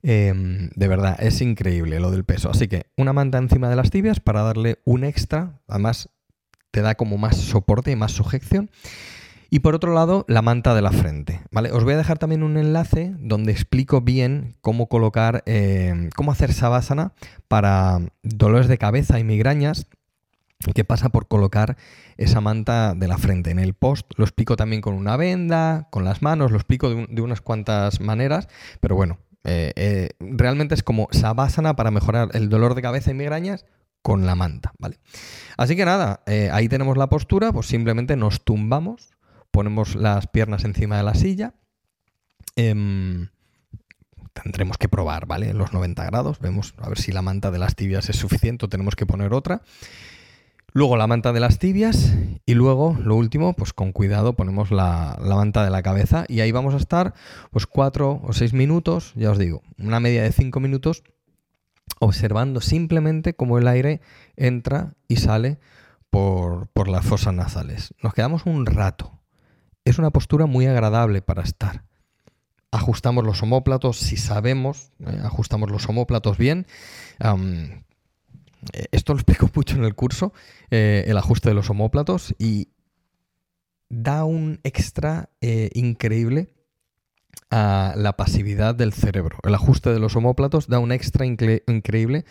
Em, 0.03 0.71
de 0.75 0.89
verdad, 0.89 1.17
es 1.21 1.41
increíble 1.41 2.01
lo 2.01 2.11
del 2.11 2.25
peso. 2.25 2.51
Así 2.51 2.69
que 2.69 2.87
una 2.97 3.13
manta 3.13 3.39
encima 3.39 3.69
de 3.69 3.77
las 3.77 3.91
tibias 3.91 4.21
para 4.21 4.43
darle 4.43 4.79
un 4.85 5.05
extra, 5.05 5.61
además 5.67 6.11
te 6.71 6.83
da 6.83 6.95
como 6.95 7.19
más 7.19 7.37
soporte 7.37 7.91
y 7.91 7.97
más 7.97 8.13
sujeción. 8.13 8.71
Y 9.51 9.61
por 9.61 9.75
otro 9.75 9.95
lado, 9.95 10.27
la 10.29 10.43
manta 10.43 10.75
de 10.75 10.83
la 10.83 10.93
frente. 10.93 11.41
¿vale? 11.51 11.73
Os 11.73 11.83
voy 11.83 11.95
a 11.95 11.97
dejar 11.97 12.19
también 12.19 12.43
un 12.43 12.59
enlace 12.59 13.15
donde 13.19 13.53
explico 13.53 14.03
bien 14.03 14.57
cómo 14.61 14.89
colocar, 14.89 15.43
eh, 15.47 16.11
cómo 16.15 16.33
hacer 16.33 16.53
sabásana 16.53 17.15
para 17.49 18.01
dolores 18.23 18.69
de 18.69 18.77
cabeza 18.77 19.19
y 19.19 19.25
migrañas 19.25 19.87
que 20.75 20.85
pasa 20.85 21.09
por 21.09 21.29
colocar 21.29 21.77
esa 22.17 22.41
manta 22.41 22.95
de 22.95 23.09
la 23.09 23.19
frente. 23.19 23.51
En 23.51 23.59
el 23.59 23.75
post 23.75 24.11
lo 24.17 24.25
explico 24.25 24.57
también 24.57 24.83
con 24.83 24.95
una 24.95 25.17
venda, 25.17 25.89
con 25.91 26.05
las 26.05 26.23
manos, 26.23 26.51
lo 26.51 26.57
explico 26.57 26.91
de, 26.91 27.23
unas 27.23 27.41
cuantas 27.41 28.01
maneras, 28.01 28.49
pero 28.81 28.97
bueno, 28.97 29.19
eh, 29.45 29.73
eh, 29.77 30.11
realmente 30.21 30.75
es 30.75 30.83
como 30.83 31.09
sabásana 31.13 31.77
para 31.77 31.91
mejorar 31.91 32.31
el 32.33 32.49
dolor 32.49 32.75
de 32.75 32.83
cabeza 32.83 33.11
y 33.11 33.15
migrañas 33.15 33.67
con 34.03 34.27
la 34.27 34.35
manta, 34.35 34.73
¿vale? 34.79 34.99
Así 35.57 35.77
que 35.77 35.85
nada, 35.85 36.23
ahí 36.53 36.69
tenemos 36.69 36.97
la 36.97 37.09
postura, 37.09 37.53
pues 37.53 37.67
simplemente 37.67 38.17
nos 38.17 38.45
tumbamos 38.45 39.11
ponemos 39.51 39.97
las 39.97 40.27
piernas 40.27 40.65
encima 40.65 40.97
de 40.97 41.03
la 41.03 41.15
silla. 41.15 41.55
Em, 42.57 43.29
tendremos 44.33 44.79
que 44.79 44.89
probar, 44.89 45.27
¿vale? 45.27 45.53
Los 45.55 45.73
90 45.73 46.05
grados. 46.05 46.39
Vemos 46.41 46.75
a 46.79 46.89
ver 46.89 46.99
si 46.99 47.13
la 47.13 47.23
manta 47.23 47.51
de 47.51 47.59
las 47.59 47.75
tibias 47.75 48.09
es 48.09 48.17
suficiente 48.17 48.67
o 48.67 48.69
tenemos 48.69 48.97
que 48.97 49.07
poner 49.07 49.33
otra. 49.33 49.63
Luego 50.79 50.97
la 50.97 51.09
manta 51.09 51.33
de 51.33 51.41
las 51.41 51.59
tibias 51.59 52.15
y 52.47 52.55
luego, 52.55 52.97
lo 53.03 53.17
último, 53.17 53.53
pues 53.53 53.73
con 53.73 53.91
cuidado 53.91 54.35
ponemos 54.35 54.71
la, 54.71 55.19
la, 55.21 55.35
manta 55.35 55.65
de 55.65 55.71
la 55.71 55.83
cabeza 55.83 56.25
y 56.29 56.39
ahí 56.39 56.53
vamos 56.53 56.73
a 56.73 56.77
estar 56.77 57.15
pues 57.51 57.67
cuatro 57.67 58.21
o 58.23 58.33
seis 58.33 58.53
minutos, 58.53 59.13
ya 59.17 59.33
os 59.33 59.39
digo, 59.39 59.65
una 59.77 59.99
media 59.99 60.23
de 60.23 60.31
cinco 60.31 60.61
minutos 60.61 61.03
observando 61.99 62.61
simplemente 62.61 63.35
cómo 63.35 63.59
el 63.59 63.67
aire 63.67 64.01
entra 64.37 64.95
y 65.09 65.17
sale 65.17 65.59
por, 66.11 66.69
por 66.69 66.87
las 66.87 67.05
fosas 67.05 67.35
nasales. 67.35 67.93
Nos 68.01 68.15
quedamos 68.15 68.47
un 68.47 68.65
rato, 68.65 69.19
es 69.85 69.99
una 69.99 70.11
postura 70.11 70.47
muy 70.47 70.67
agradable 70.67 71.23
para 71.23 71.43
estar. 71.43 71.83
Ajustamos 72.71 73.25
los 73.25 73.43
homóplatos 73.43 73.97
si 73.97 74.17
sabemos, 74.17 74.93
¿eh? 75.01 75.23
ajustamos 75.25 75.73
los 75.73 75.89
homóplatos 75.89 76.39
bien. 76.39 76.69
Esto 78.93 79.13
lo 79.13 79.19
explico 79.19 79.51
mucho 79.55 79.77
en 79.77 79.85
el 79.85 79.95
curso, 79.95 80.33
eh, 80.71 81.05
el 81.07 81.17
ajuste 81.17 81.49
de 81.49 81.55
los 81.55 81.71
homóplatos, 81.71 82.35
y 82.39 82.69
da 83.89 84.25
un 84.25 84.61
extra 84.65 85.31
increíble 85.41 86.55
a 87.51 87.95
la 87.97 88.17
pasividad 88.17 88.75
del 88.75 88.93
cerebro. 88.93 89.39
El 89.45 89.55
ajuste 89.55 89.91
de 89.91 89.99
los 89.99 90.15
homóplatos 90.15 90.69
da 90.69 90.79
un 90.79 90.93
extra 90.93 91.25
increíble 91.25 92.27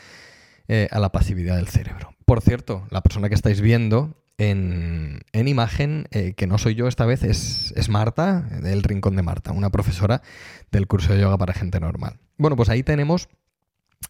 a 0.92 1.00
la 1.00 1.12
pasividad 1.12 1.56
del 1.56 1.68
cerebro. 1.68 2.14
Por 2.26 2.42
cierto, 2.42 2.86
la 2.92 3.02
persona 3.02 3.28
que 3.28 3.36
estáis 3.36 3.60
viendo 3.60 4.14
en, 4.38 5.24
imagen, 5.34 6.08
eh, 6.12 6.34
que 6.34 6.48
no 6.48 6.58
soy 6.58 6.76
yo 6.76 6.88
esta 6.88 7.06
vez, 7.06 7.24
es, 7.24 7.90
Marta, 7.90 8.42
del 8.42 8.84
Rincón 8.84 9.16
de 9.16 9.24
Marta, 9.24 9.52
una 9.52 9.70
profesora 9.70 10.22
del 10.72 10.88
curso 10.88 11.14
de 11.14 11.22
yoga 11.22 11.38
para 11.38 11.54
gente 11.54 11.80
normal. 11.80 12.20
Bueno, 12.38 12.56
pues 12.56 12.70
ahí 12.70 12.84
tenemos 12.84 13.30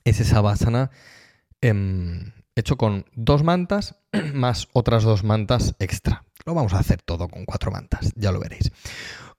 ese 0.04 0.26
sabásana 0.26 0.92
em, 1.62 2.34
hecho 2.56 2.78
con 2.78 3.06
dos 3.14 3.44
mantas 3.44 3.96
más 4.34 4.68
otras 4.74 5.04
dos 5.04 5.24
mantas 5.24 5.76
extra. 5.80 6.24
Lo 6.46 6.54
vamos 6.54 6.74
a 6.74 6.80
hacer 6.80 7.02
todo 7.02 7.28
con 7.28 7.46
cuatro 7.46 7.72
mantas, 7.72 8.14
ya 8.16 8.32
lo 8.32 8.40
veréis. 8.40 8.72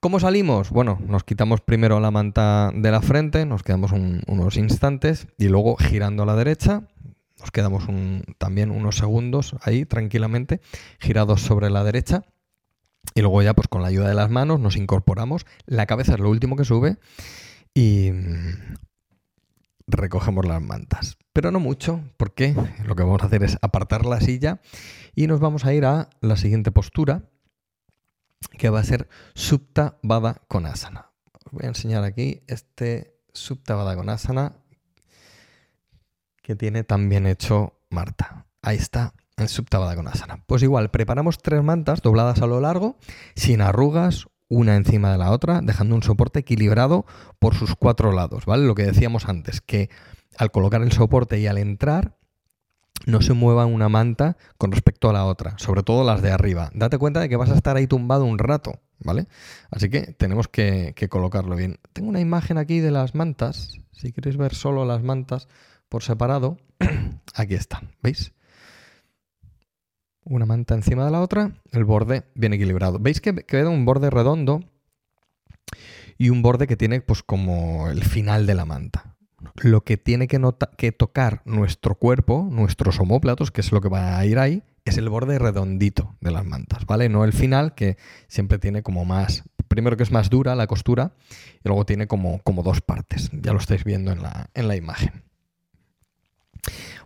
¿Cómo 0.00 0.20
salimos? 0.20 0.70
Bueno, 0.70 0.98
nos 1.04 1.25
quitamos 1.25 1.60
primero 1.60 1.98
la 1.98 2.10
manta 2.10 2.70
de 2.75 2.90
la 2.90 3.00
frente, 3.00 3.46
nos 3.46 3.62
quedamos 3.62 3.92
unos 3.92 4.56
instantes 4.56 5.26
y 5.38 5.48
luego 5.48 5.76
girando 5.76 6.22
a 6.22 6.26
la 6.26 6.37
derecha 6.37 6.84
nos 7.40 7.50
quedamos 7.52 7.84
también 8.38 8.70
unos 8.70 8.96
segundos 8.96 9.54
ahí 9.62 9.84
tranquilamente, 9.84 10.60
girados 10.98 11.40
sobre 11.40 11.70
la 11.70 11.84
derecha. 11.84 12.25
Y 13.14 13.20
luego 13.22 13.42
ya 13.42 13.54
pues 13.54 13.68
con 13.68 13.82
la 13.82 13.88
ayuda 13.88 14.08
de 14.08 14.14
las 14.14 14.30
manos 14.30 14.60
nos 14.60 14.76
incorporamos. 14.76 15.46
La 15.66 15.87
cabeza 15.87 16.14
es 16.14 16.20
lo 16.20 16.30
último 16.30 16.56
que 16.56 16.64
sube 16.64 16.98
y 17.75 18.10
recogemos 19.88 20.47
las 20.47 20.62
mantas. 20.62 21.18
Pero 21.33 21.50
no 21.50 21.59
mucho, 21.59 22.00
porque 22.16 22.54
lo 22.85 22.95
que 22.95 23.02
vamos 23.02 23.23
a 23.23 23.26
hacer 23.26 23.42
es 23.42 23.59
apartar 23.62 24.07
la 24.07 24.21
silla 24.21 24.61
y 25.14 25.26
nos 25.26 25.40
vamos 25.40 25.64
a 25.64 25.75
ir 25.75 25.85
a 25.85 26.11
la 26.21 26.37
siguiente 26.37 26.71
postura, 26.71 27.25
que 28.57 28.71
va 28.71 28.80
a 28.80 28.85
ser 28.85 29.09
Supta 29.35 29.99
Vada 30.02 30.42
Konasana. 30.47 31.11
Os 31.45 31.52
voy 31.52 31.64
a 31.64 31.68
enseñar 31.68 32.04
aquí 32.04 32.42
este 32.47 33.18
Supta 33.33 33.75
Vada 33.75 33.97
Konasana 33.97 34.52
que 36.42 36.57
tiene 36.57 36.85
también 36.85 37.26
hecho 37.26 37.75
Marta. 37.90 38.47
Ahí 38.62 38.76
está, 38.76 39.12
en 39.37 39.47
con 39.97 40.09
asana. 40.09 40.42
Pues 40.47 40.62
igual, 40.62 40.90
preparamos 40.90 41.38
tres 41.38 41.62
mantas 41.62 42.02
dobladas 42.02 42.42
a 42.42 42.47
lo 42.47 42.61
largo, 42.61 42.97
sin 43.35 43.61
arrugas, 43.61 44.28
una 44.48 44.76
encima 44.76 45.12
de 45.12 45.18
la 45.18 45.30
otra, 45.30 45.60
dejando 45.62 45.94
un 45.94 46.02
soporte 46.02 46.40
equilibrado 46.40 47.06
por 47.38 47.54
sus 47.54 47.74
cuatro 47.74 48.12
lados, 48.12 48.46
¿vale? 48.46 48.66
Lo 48.66 48.74
que 48.74 48.84
decíamos 48.84 49.28
antes, 49.28 49.60
que 49.60 49.90
al 50.36 50.50
colocar 50.50 50.82
el 50.82 50.92
soporte 50.92 51.38
y 51.38 51.46
al 51.46 51.58
entrar, 51.58 52.16
no 53.06 53.20
se 53.20 53.32
mueva 53.32 53.66
una 53.66 53.88
manta 53.88 54.36
con 54.56 54.72
respecto 54.72 55.08
a 55.08 55.12
la 55.12 55.24
otra, 55.24 55.56
sobre 55.58 55.82
todo 55.82 56.04
las 56.04 56.22
de 56.22 56.30
arriba. 56.30 56.70
Date 56.74 56.98
cuenta 56.98 57.20
de 57.20 57.28
que 57.28 57.36
vas 57.36 57.50
a 57.50 57.54
estar 57.54 57.76
ahí 57.76 57.86
tumbado 57.86 58.24
un 58.24 58.38
rato, 58.38 58.80
¿vale? 58.98 59.28
Así 59.70 59.88
que 59.88 60.12
tenemos 60.12 60.48
que, 60.48 60.92
que 60.96 61.08
colocarlo 61.08 61.56
bien. 61.56 61.78
Tengo 61.92 62.08
una 62.08 62.20
imagen 62.20 62.58
aquí 62.58 62.80
de 62.80 62.90
las 62.90 63.14
mantas, 63.14 63.80
si 63.92 64.12
queréis 64.12 64.36
ver 64.36 64.54
solo 64.54 64.84
las 64.84 65.02
mantas, 65.02 65.48
por 65.88 66.02
separado, 66.02 66.58
aquí 67.34 67.54
están, 67.54 67.92
¿veis? 68.02 68.32
Una 70.25 70.46
manta 70.46 70.75
encima 70.75 71.04
de 71.04 71.10
la 71.10 71.20
otra, 71.20 71.52
el 71.72 71.84
borde 71.84 72.25
bien 72.34 72.52
equilibrado. 72.52 72.98
¿Veis 72.98 73.20
que 73.20 73.34
queda 73.34 73.70
un 73.70 73.84
borde 73.84 74.10
redondo 74.10 74.60
y 76.18 76.30
un 76.30 76.42
borde 76.42 76.66
que 76.66 76.76
tiene 76.76 77.00
pues 77.00 77.22
como 77.22 77.88
el 77.88 78.04
final 78.04 78.46
de 78.46 78.54
la 78.54 78.64
manta? 78.64 79.16
Lo 79.62 79.82
que 79.82 79.96
tiene 79.96 80.28
que, 80.28 80.92
tocar 80.92 81.42
nuestro 81.44 81.94
cuerpo, 81.94 82.48
nuestros 82.50 82.98
homóplatos, 83.00 83.50
que 83.50 83.60
es 83.60 83.72
lo 83.72 83.80
que 83.80 83.88
va 83.88 84.18
a 84.18 84.26
ir 84.26 84.38
ahí, 84.38 84.62
es 84.84 84.98
el 84.98 85.08
borde 85.08 85.38
redondito 85.38 86.16
de 86.20 86.30
las 86.30 86.44
mantas, 86.44 86.87
¿vale? 86.87 87.08
No 87.08 87.25
el 87.25 87.32
final, 87.32 87.75
que 87.75 87.96
siempre 88.26 88.58
tiene 88.58 88.82
como 88.82 89.04
más, 89.04 89.44
primero 89.68 89.96
que 89.96 90.02
es 90.02 90.10
más 90.10 90.30
dura 90.30 90.56
la 90.56 90.66
costura, 90.66 91.12
y 91.62 91.68
luego 91.68 91.87
tiene 91.87 92.06
como, 92.06 92.40
como 92.42 92.62
dos 92.62 92.80
partes. 92.80 93.30
Ya 93.32 93.52
lo 93.52 93.58
estáis 93.58 93.84
viendo 93.84 94.10
en 94.10 94.22
la, 94.22 94.50
en 94.54 94.66
la 94.66 94.76
imagen. 94.76 95.27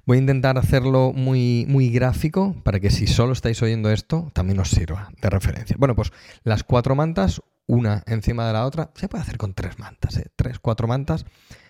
Voy 0.04 0.16
a 0.16 0.21
intentar 0.21 0.59
hacerlo 0.59 1.12
muy, 1.14 1.64
muy 1.69 1.90
gráfico 1.90 2.57
para 2.64 2.81
que 2.81 2.90
si 2.90 3.07
solo 3.07 3.33
estáis 3.33 3.62
oyendo 3.62 3.90
esto, 3.90 4.31
también 4.35 4.59
os 4.59 4.71
sirva 4.71 5.11
de 5.21 5.31
referencia. 5.31 5.76
Bueno, 5.78 5.95
pues 5.95 6.12
las 6.42 6.64
cuatro 6.64 6.95
mantas, 6.95 7.40
una 7.66 8.02
encima 8.07 8.47
de 8.47 8.52
la 8.52 8.66
otra, 8.66 8.90
se 8.95 9.09
puede 9.09 9.23
hacer 9.23 9.38
con 9.38 9.54
tres 9.54 9.78
mantas. 9.78 10.16
¿eh? 10.16 10.26
Tres, 10.35 10.59
cuatro 10.59 10.88
mantas, 10.88 11.25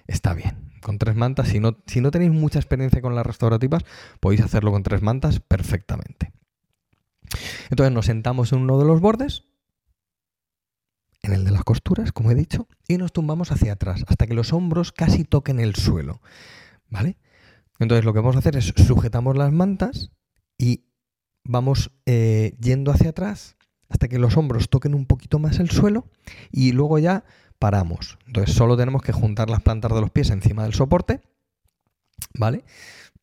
está 0.06 0.34
bien. 0.34 0.72
Con 0.80 0.98
tres 0.98 1.14
mantas, 1.14 1.48
si 1.48 1.60
no, 1.60 1.78
si 1.86 2.00
no 2.00 2.10
tenéis 2.10 2.32
mucha 2.32 2.58
experiencia 2.58 3.02
con 3.02 3.14
las 3.14 3.26
restaurativas, 3.26 3.84
podéis 4.18 4.40
hacerlo 4.40 4.72
con 4.72 4.82
tres 4.82 5.02
mantas 5.02 5.40
perfectamente. 5.40 6.32
Entonces 7.70 7.92
nos 7.92 8.06
sentamos 8.06 8.52
en 8.52 8.60
uno 8.60 8.78
de 8.78 8.84
los 8.84 9.00
bordes, 9.00 9.44
en 11.22 11.32
el 11.32 11.44
de 11.44 11.52
las 11.52 11.64
costuras, 11.64 12.12
como 12.12 12.30
he 12.30 12.34
dicho, 12.34 12.66
y 12.88 12.98
nos 12.98 13.12
tumbamos 13.12 13.52
hacia 13.52 13.74
atrás 13.74 14.04
hasta 14.08 14.26
que 14.26 14.34
los 14.34 14.52
hombros 14.52 14.90
casi 14.90 15.24
toquen 15.24 15.60
el 15.60 15.74
suelo. 15.76 16.20
¿Vale? 16.88 17.16
Entonces 17.82 18.04
lo 18.04 18.12
que 18.12 18.20
vamos 18.20 18.36
a 18.36 18.40
hacer 18.40 18.56
es 18.56 18.72
sujetamos 18.76 19.36
las 19.36 19.52
mantas 19.52 20.10
y 20.58 20.84
vamos 21.44 21.90
eh, 22.06 22.56
yendo 22.60 22.92
hacia 22.92 23.10
atrás 23.10 23.56
hasta 23.88 24.08
que 24.08 24.18
los 24.18 24.36
hombros 24.36 24.70
toquen 24.70 24.94
un 24.94 25.06
poquito 25.06 25.38
más 25.38 25.58
el 25.58 25.70
suelo 25.70 26.06
y 26.50 26.72
luego 26.72 26.98
ya 26.98 27.24
paramos. 27.58 28.18
Entonces 28.26 28.54
solo 28.54 28.76
tenemos 28.76 29.02
que 29.02 29.12
juntar 29.12 29.50
las 29.50 29.62
plantas 29.62 29.92
de 29.92 30.00
los 30.00 30.10
pies 30.10 30.30
encima 30.30 30.62
del 30.64 30.74
soporte, 30.74 31.20
¿vale? 32.34 32.64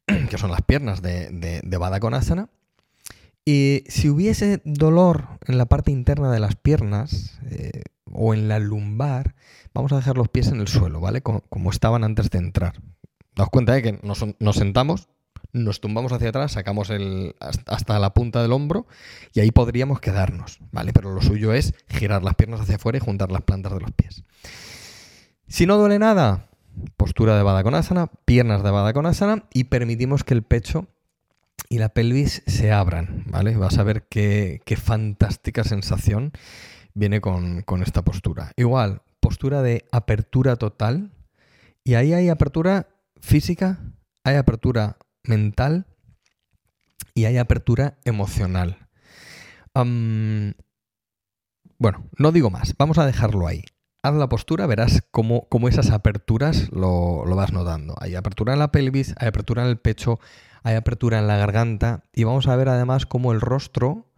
que 0.29 0.37
son 0.37 0.51
las 0.51 0.61
piernas 0.61 1.01
de, 1.01 1.29
de, 1.31 1.61
de 1.63 1.77
Baddha 1.77 1.99
Konasana. 1.99 2.49
Y 3.45 3.83
si 3.87 4.09
hubiese 4.09 4.61
dolor 4.63 5.39
en 5.47 5.57
la 5.57 5.65
parte 5.65 5.91
interna 5.91 6.31
de 6.31 6.39
las 6.39 6.55
piernas 6.55 7.39
eh, 7.49 7.81
o 8.11 8.35
en 8.35 8.47
la 8.47 8.59
lumbar, 8.59 9.33
vamos 9.73 9.91
a 9.91 9.95
dejar 9.95 10.17
los 10.17 10.29
pies 10.29 10.49
en 10.49 10.59
el 10.59 10.67
suelo, 10.67 10.99
¿vale? 10.99 11.21
Como, 11.21 11.71
estaban 11.71 12.03
antes 12.03 12.29
de 12.29 12.37
entrar. 12.37 12.79
Daos 13.39 13.51
cuenta 13.51 13.72
de 13.72 13.81
que 13.81 14.00
nos, 14.03 14.58
sentamos, 14.58 15.08
nos 15.53 15.79
tumbamos 15.79 16.12
hacia 16.12 16.27
atrás, 16.27 16.51
sacamos 16.51 16.89
el, 16.89 17.38
hasta 17.67 17.98
la 17.98 18.13
punta 18.13 18.41
del 18.41 18.51
hombro 18.51 18.86
y 19.34 19.39
ahí 19.39 19.50
podríamos 19.51 20.01
quedarnos, 20.01 20.60
¿vale? 20.74 20.91
Pero 20.91 21.13
lo 21.13 21.22
suyo 21.22 21.53
es 21.53 21.74
girar 21.88 22.22
las 22.22 22.36
piernas 22.36 22.60
hacia 22.60 22.75
afuera 22.75 22.98
y 22.98 23.00
juntar 23.00 23.31
las 23.31 23.43
plantas 23.43 23.72
de 23.72 23.79
los 23.79 23.93
pies. 23.93 24.24
Si 25.48 25.65
no 25.65 25.77
duele 25.77 26.00
nada, 26.00 26.50
postura 26.98 27.38
de 27.38 27.43
Baddha 27.43 27.63
Konasana, 27.63 28.08
piernas 28.25 28.62
de 28.62 28.72
Baddha 28.72 28.91
Konasana 28.91 29.46
y 29.53 29.63
permitimos 29.63 30.25
que 30.25 30.34
el 30.34 30.43
pecho 30.43 30.88
y 31.69 31.77
la 31.77 31.88
pelvis 31.88 32.43
se 32.46 32.74
abran, 32.74 33.24
¿vale? 33.27 33.55
Vas 33.55 33.77
a 33.77 33.84
ver 33.84 34.03
qué, 34.10 34.62
fantástica 34.75 35.63
sensación 35.63 36.34
viene 36.93 37.22
con, 37.22 37.62
con, 37.62 37.84
esta 37.84 38.01
postura. 38.01 38.51
Igual, 38.58 39.01
postura 39.22 39.62
de 39.62 39.86
apertura 39.93 40.58
total 40.58 41.13
y 41.86 41.93
ahí 41.93 42.12
hay 42.12 42.27
apertura 42.27 42.89
física, 43.19 43.79
hay 44.23 44.35
apertura 44.35 44.97
mental 45.23 45.88
y 47.13 47.25
hay 47.25 47.38
apertura 47.38 47.97
emocional. 48.05 48.88
bueno, 49.73 50.55
no 52.17 52.31
digo 52.31 52.49
más, 52.49 52.75
vamos 52.77 52.97
a 52.97 53.05
dejarlo 53.05 53.47
ahí 53.47 53.63
haz 54.03 54.15
la 54.15 54.29
postura, 54.29 54.65
verás 54.65 55.03
cómo, 55.11 55.47
esas 55.67 55.91
aperturas 55.91 56.71
lo, 56.71 57.23
vas 57.35 57.51
notando. 57.51 57.95
Hay 57.99 58.15
apertura 58.15 58.53
en 58.53 58.59
la 58.59 58.71
pelvis, 58.71 59.13
hay 59.17 59.27
apertura 59.27 59.63
en 59.63 59.69
el 59.69 59.77
pecho, 59.77 60.19
hay 60.63 60.75
apertura 60.75 61.19
en 61.19 61.27
la 61.27 61.38
garganta 61.38 62.03
y 62.13 62.23
vamos 62.23 62.47
a 62.47 62.55
ver 62.55 62.69
además 62.69 63.05
cómo 63.05 63.31
el 63.31 63.41
rostro, 63.41 64.08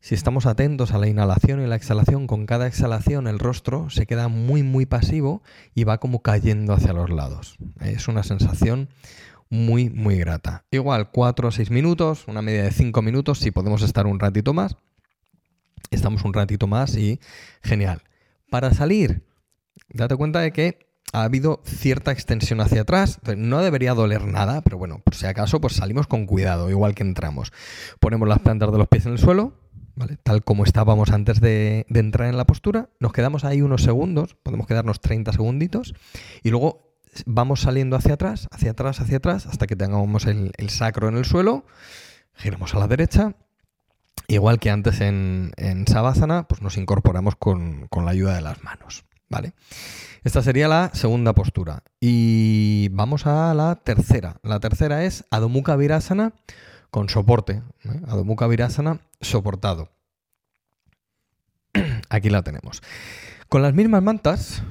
si 0.00 0.14
estamos 0.14 0.46
atentos 0.46 0.92
a 0.92 0.98
la 0.98 1.08
inhalación 1.08 1.62
y 1.62 1.66
la 1.66 1.76
exhalación, 1.76 2.26
con 2.26 2.46
cada 2.46 2.66
exhalación 2.66 3.26
el 3.26 3.38
rostro 3.38 3.90
se 3.90 4.06
queda 4.06 4.28
muy 4.28 4.62
muy 4.62 4.86
pasivo 4.86 5.42
y 5.74 5.84
va 5.84 5.98
como 5.98 6.22
cayendo 6.22 6.72
hacia 6.72 6.94
los 6.94 7.10
lados. 7.10 7.58
Es 7.80 8.08
una 8.08 8.22
sensación 8.22 8.88
muy 9.50 9.90
muy 9.90 10.16
grata. 10.16 10.64
Igual 10.70 11.10
4 11.10 11.48
o 11.48 11.50
6 11.50 11.70
minutos, 11.70 12.24
una 12.28 12.40
media 12.40 12.62
de 12.62 12.70
5 12.70 13.02
minutos, 13.02 13.40
si 13.40 13.50
podemos 13.50 13.82
estar 13.82 14.06
un 14.06 14.18
ratito 14.18 14.54
más. 14.54 14.76
Estamos 15.90 16.24
un 16.24 16.32
ratito 16.32 16.66
más 16.66 16.96
y 16.96 17.20
genial. 17.62 18.02
Para 18.48 18.72
salir, 18.72 19.26
date 19.90 20.16
cuenta 20.16 20.40
de 20.40 20.52
que 20.52 20.90
ha 21.12 21.24
habido 21.24 21.60
cierta 21.64 22.12
extensión 22.12 22.60
hacia 22.60 22.82
atrás, 22.82 23.18
no 23.36 23.60
debería 23.62 23.94
doler 23.94 24.24
nada, 24.26 24.62
pero 24.62 24.78
bueno, 24.78 25.00
por 25.00 25.14
si 25.14 25.26
acaso, 25.26 25.60
pues 25.60 25.74
salimos 25.74 26.06
con 26.06 26.26
cuidado, 26.26 26.70
igual 26.70 26.94
que 26.94 27.02
entramos. 27.02 27.52
Ponemos 27.98 28.28
las 28.28 28.38
plantas 28.38 28.70
de 28.70 28.78
los 28.78 28.88
pies 28.88 29.06
en 29.06 29.12
el 29.12 29.18
suelo, 29.18 29.54
Tal 30.22 30.42
como 30.44 30.64
estábamos 30.64 31.10
antes 31.10 31.40
de, 31.40 31.86
entrar 31.88 32.28
en 32.28 32.36
la 32.36 32.46
postura, 32.46 32.88
nos 33.00 33.12
quedamos 33.12 33.44
ahí 33.44 33.62
unos 33.62 33.82
segundos, 33.82 34.36
podemos 34.42 34.66
quedarnos 34.66 35.00
30 35.00 35.32
segunditos, 35.32 35.94
y 36.42 36.50
luego 36.50 36.96
vamos 37.26 37.60
saliendo 37.60 37.96
hacia 37.96 38.14
atrás, 38.14 38.48
hacia 38.50 38.70
atrás, 38.70 39.00
hacia 39.00 39.18
atrás, 39.18 39.46
hasta 39.46 39.66
que 39.66 39.76
tengamos 39.76 40.26
el, 40.26 40.52
el 40.56 40.70
sacro 40.70 41.08
en 41.08 41.16
el 41.16 41.24
suelo, 41.24 41.64
giramos 42.34 42.74
a 42.74 42.78
la 42.78 42.88
derecha, 42.88 43.34
Igual 44.30 44.60
que 44.60 44.70
antes 44.70 45.00
en, 45.00 45.50
en 45.56 45.88
Savasana, 45.88 46.46
pues 46.46 46.62
nos 46.62 46.76
incorporamos 46.76 47.34
con, 47.34 47.88
la 47.92 48.10
ayuda 48.12 48.36
de 48.36 48.40
las 48.40 48.62
manos. 48.62 49.04
¿Vale? 49.28 49.54
Esta 50.22 50.40
sería 50.40 50.68
la 50.68 50.92
segunda 50.94 51.32
postura. 51.32 51.82
Y 51.98 52.90
vamos 52.90 53.26
a 53.26 53.52
la 53.54 53.74
tercera. 53.74 54.36
La 54.44 54.60
tercera 54.60 55.02
es 55.02 55.24
Adho 55.32 55.48
Mukha 55.48 55.74
Virasana 55.74 56.32
con 56.90 57.08
soporte. 57.08 57.62
¿eh? 57.84 58.00
Adho 58.06 58.24
Mukha 58.24 58.46
Virasana 58.46 59.00
soportado. 59.20 59.90
Aquí 62.08 62.30
la 62.30 62.42
tenemos. 62.42 62.82
Con 63.48 63.62
las 63.62 63.74
mismas 63.74 64.02
mantas, 64.02 64.62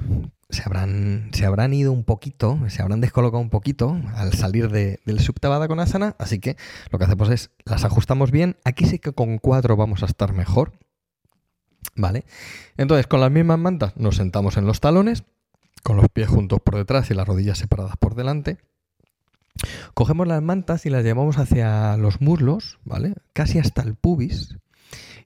se 0.48 0.62
habrán, 0.64 1.30
se 1.32 1.44
habrán 1.46 1.72
ido 1.74 1.92
un 1.92 2.04
poquito, 2.04 2.58
se 2.68 2.82
habrán 2.82 3.00
descolocado 3.00 3.40
un 3.42 3.50
poquito 3.50 4.00
al 4.14 4.32
salir 4.32 4.70
del 4.70 5.20
subtabada 5.20 5.68
con 5.68 5.80
asana, 5.80 6.16
así 6.18 6.38
que 6.38 6.56
lo 6.90 6.98
que 6.98 7.04
hacemos 7.04 7.30
es 7.30 7.50
las 7.64 7.84
ajustamos 7.84 8.30
bien. 8.30 8.56
Aquí 8.64 8.86
sí 8.86 8.98
que 8.98 9.12
con 9.12 9.38
cuatro 9.38 9.76
vamos 9.76 10.02
a 10.02 10.06
estar 10.06 10.32
mejor. 10.32 10.72
¿Vale? 11.96 12.24
Entonces, 12.76 13.06
con 13.06 13.20
las 13.20 13.30
mismas 13.30 13.58
mantas 13.58 13.96
nos 13.96 14.16
sentamos 14.16 14.56
en 14.56 14.66
los 14.66 14.80
talones, 14.80 15.24
con 15.82 15.96
los 15.96 16.06
pies 16.08 16.28
juntos 16.28 16.60
por 16.62 16.76
detrás 16.76 17.10
y 17.10 17.14
las 17.14 17.26
rodillas 17.26 17.58
separadas 17.58 17.96
por 17.98 18.14
delante. 18.14 18.58
Cogemos 19.94 20.26
las 20.26 20.42
mantas 20.42 20.86
y 20.86 20.90
las 20.90 21.04
llevamos 21.04 21.38
hacia 21.38 21.96
los 21.96 22.20
muslos, 22.20 22.78
¿vale? 22.84 23.14
Casi 23.32 23.58
hasta 23.58 23.82
el 23.82 23.94
pubis. 23.94 24.56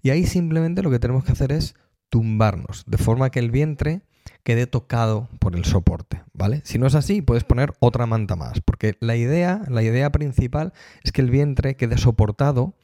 Y 0.02 0.10
ahí 0.10 0.26
simplemente 0.26 0.82
lo 0.82 0.90
que 0.90 0.98
tenemos 0.98 1.24
que 1.24 1.32
hacer 1.32 1.52
es 1.52 1.74
tumbarnos, 2.10 2.84
de 2.86 2.98
forma 2.98 3.30
que 3.30 3.38
el 3.38 3.50
vientre 3.50 4.02
quede 4.42 4.66
tocado 4.66 5.28
por 5.38 5.56
el 5.56 5.64
soporte, 5.64 6.22
¿vale? 6.32 6.60
Si 6.64 6.78
no 6.78 6.86
es 6.86 6.94
así, 6.94 7.22
puedes 7.22 7.44
poner 7.44 7.74
otra 7.80 8.06
manta 8.06 8.36
más, 8.36 8.60
porque 8.60 8.96
la 9.00 9.16
idea, 9.16 9.62
la 9.68 9.82
idea 9.82 10.12
principal 10.12 10.72
es 11.02 11.12
que 11.12 11.22
el 11.22 11.30
vientre 11.30 11.76
quede 11.76 11.98
soportado 11.98 12.74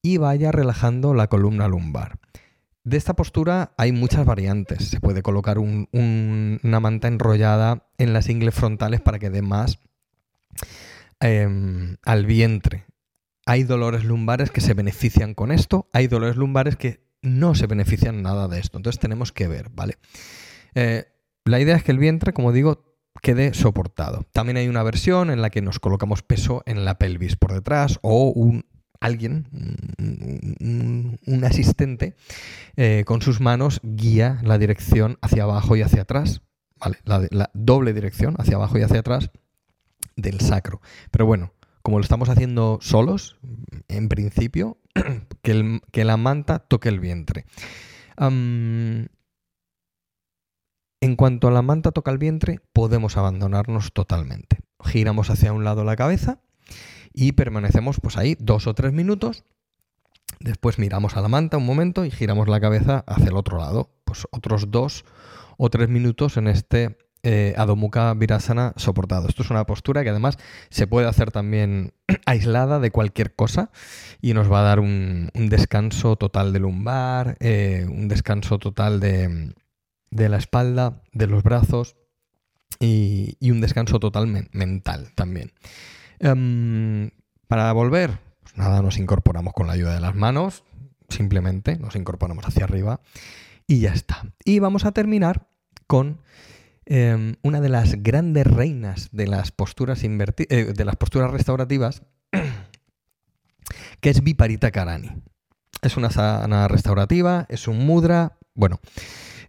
y 0.00 0.16
vaya 0.16 0.52
relajando 0.52 1.14
la 1.14 1.28
columna 1.28 1.68
lumbar. 1.68 2.18
De 2.84 2.96
esta 2.96 3.14
postura 3.14 3.72
hay 3.76 3.92
muchas 3.92 4.26
variantes. 4.26 4.88
Se 4.88 4.98
puede 5.00 5.22
colocar 5.22 5.58
una 5.60 6.80
manta 6.80 7.06
enrollada 7.06 7.86
en 7.98 8.12
las 8.12 8.28
ingles 8.28 8.54
frontales 8.54 9.00
para 9.00 9.20
que 9.20 9.30
dé 9.30 9.40
más 9.40 9.78
em, 11.20 11.96
al 12.02 12.26
vientre. 12.26 12.84
Hay 13.46 13.64
dolores 13.64 14.04
lumbares 14.04 14.50
que 14.50 14.60
se 14.60 14.74
benefician 14.74 15.34
con 15.34 15.50
esto, 15.50 15.88
hay 15.92 16.06
dolores 16.06 16.36
lumbares 16.36 16.76
que 16.76 17.04
no 17.22 17.54
se 17.54 17.66
benefician 17.66 18.22
nada 18.22 18.48
de 18.48 18.60
esto. 18.60 18.78
Entonces 18.78 19.00
tenemos 19.00 19.32
que 19.32 19.48
ver, 19.48 19.70
¿vale? 19.70 19.98
Eh, 20.74 21.06
la 21.44 21.60
idea 21.60 21.76
es 21.76 21.82
que 21.82 21.92
el 21.92 21.98
vientre, 21.98 22.32
como 22.32 22.52
digo, 22.52 22.92
quede 23.20 23.54
soportado. 23.54 24.24
También 24.32 24.56
hay 24.56 24.68
una 24.68 24.82
versión 24.82 25.30
en 25.30 25.42
la 25.42 25.50
que 25.50 25.62
nos 25.62 25.78
colocamos 25.78 26.22
peso 26.22 26.62
en 26.66 26.84
la 26.84 26.98
pelvis 26.98 27.36
por 27.36 27.52
detrás 27.52 27.98
o 28.02 28.30
un 28.30 28.64
alguien, 29.02 29.48
un, 29.98 31.44
asistente, 31.44 32.14
eh, 32.76 33.02
con 33.04 33.20
sus 33.20 33.40
manos 33.40 33.80
guía 33.82 34.38
la 34.44 34.58
dirección 34.58 35.18
hacia 35.20 35.42
abajo 35.42 35.74
y 35.74 35.82
hacia 35.82 36.02
atrás, 36.02 36.42
¿vale? 36.78 36.98
La, 37.04 37.50
doble 37.52 37.94
dirección, 37.94 38.36
hacia 38.38 38.54
abajo 38.54 38.78
y 38.78 38.82
hacia 38.82 39.00
atrás, 39.00 39.30
del 40.16 40.40
sacro. 40.40 40.80
Pero 41.10 41.26
bueno, 41.26 41.52
como 41.82 41.98
lo 41.98 42.02
estamos 42.02 42.28
haciendo 42.28 42.78
solos, 42.80 43.38
en 43.88 44.08
principio, 44.08 44.78
que, 45.42 46.04
la 46.04 46.16
manta 46.16 46.60
toque 46.60 46.88
el 46.88 47.00
vientre. 47.00 47.44
En 51.02 51.16
cuanto 51.16 51.48
a 51.48 51.50
la 51.50 51.62
manta 51.62 51.90
toca 51.90 52.12
el 52.12 52.18
vientre, 52.18 52.60
podemos 52.72 53.16
abandonarnos 53.16 53.92
totalmente. 53.92 54.60
Giramos 54.84 55.30
hacia 55.30 55.52
un 55.52 55.64
lado 55.64 55.82
la 55.82 55.96
cabeza 55.96 56.38
y 57.12 57.32
permanecemos 57.32 57.98
pues 58.00 58.16
ahí 58.16 58.36
dos 58.38 58.68
o 58.68 58.74
tres 58.74 58.92
minutos. 58.92 59.44
Después 60.38 60.78
miramos 60.78 61.16
a 61.16 61.20
la 61.20 61.26
manta 61.26 61.56
un 61.56 61.66
momento 61.66 62.04
y 62.04 62.12
giramos 62.12 62.48
la 62.48 62.60
cabeza 62.60 63.02
hacia 63.08 63.30
el 63.30 63.36
otro 63.36 63.58
lado. 63.58 63.90
Pues 64.04 64.28
otros 64.30 64.70
dos 64.70 65.04
o 65.58 65.70
tres 65.70 65.88
minutos 65.88 66.36
en 66.36 66.46
este 66.46 66.96
eh, 67.22 67.54
Adho 67.56 67.76
Mukha 67.76 68.14
Virasana 68.14 68.72
soportado. 68.76 69.28
Esto 69.28 69.42
es 69.42 69.50
una 69.50 69.64
postura 69.64 70.02
que 70.02 70.10
además 70.10 70.38
se 70.70 70.86
puede 70.86 71.06
hacer 71.06 71.30
también 71.30 71.94
aislada 72.26 72.80
de 72.80 72.90
cualquier 72.90 73.34
cosa 73.34 73.70
y 74.20 74.34
nos 74.34 74.50
va 74.50 74.60
a 74.60 74.64
dar 74.64 74.80
un, 74.80 75.30
descanso 75.34 76.16
total 76.16 76.52
de 76.52 76.60
lumbar, 76.60 77.36
eh, 77.40 77.86
un 77.88 78.08
descanso 78.08 78.58
total 78.58 79.00
de, 79.00 79.54
de 80.10 80.28
la 80.28 80.36
espalda, 80.36 81.02
de 81.12 81.26
los 81.26 81.42
brazos 81.42 81.96
y, 82.78 83.50
un 83.50 83.60
descanso 83.60 83.98
total 83.98 84.48
mental 84.52 85.12
también. 85.14 85.52
Em, 86.18 87.10
para 87.48 87.72
volver, 87.72 88.18
pues 88.42 88.56
nada, 88.56 88.82
nos 88.82 88.98
incorporamos 88.98 89.52
con 89.54 89.66
la 89.66 89.72
ayuda 89.72 89.94
de 89.94 90.00
las 90.00 90.14
manos, 90.14 90.64
simplemente 91.08 91.78
nos 91.78 91.96
incorporamos 91.96 92.46
hacia 92.46 92.64
arriba 92.64 93.00
y 93.66 93.80
ya 93.80 93.92
está. 93.92 94.26
Y 94.44 94.58
vamos 94.58 94.84
a 94.84 94.92
terminar 94.92 95.48
con 95.86 96.20
em, 96.86 97.36
una 97.42 97.60
de 97.60 97.68
las 97.68 98.02
grandes 98.02 98.46
reinas 98.46 99.08
de 99.12 99.26
las 99.26 99.52
posturas, 99.52 100.02
eh, 100.04 100.08
de 100.08 100.84
las 100.84 100.96
posturas 100.96 101.30
restaurativas, 101.30 102.02
que 104.00 104.10
es 104.10 104.22
Viparita 104.22 104.70
Karani. 104.70 105.10
Es 105.82 105.96
una 105.96 106.10
sana 106.10 106.68
restaurativa, 106.68 107.46
es 107.48 107.68
un 107.68 107.84
mudra. 107.84 108.38
Bueno, 108.54 108.80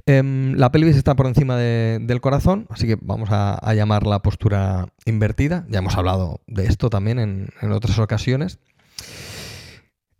Em, 0.05 0.55
la 0.55 0.69
pelvis 0.69 0.97
está 0.97 1.15
por 1.15 1.27
encima 1.27 1.55
del 1.57 2.19
corazón, 2.19 2.67
así 2.69 2.87
que 2.87 2.97
vamos 3.01 3.29
a, 3.31 3.73
llamar 3.73 4.05
la 4.05 4.19
postura 4.19 4.87
invertida. 5.05 5.65
Ya 5.69 5.79
hemos 5.79 5.95
hablado 5.95 6.41
de 6.47 6.65
esto 6.65 6.89
también 6.89 7.19
en, 7.19 7.71
otras 7.71 7.97
ocasiones. 7.99 8.59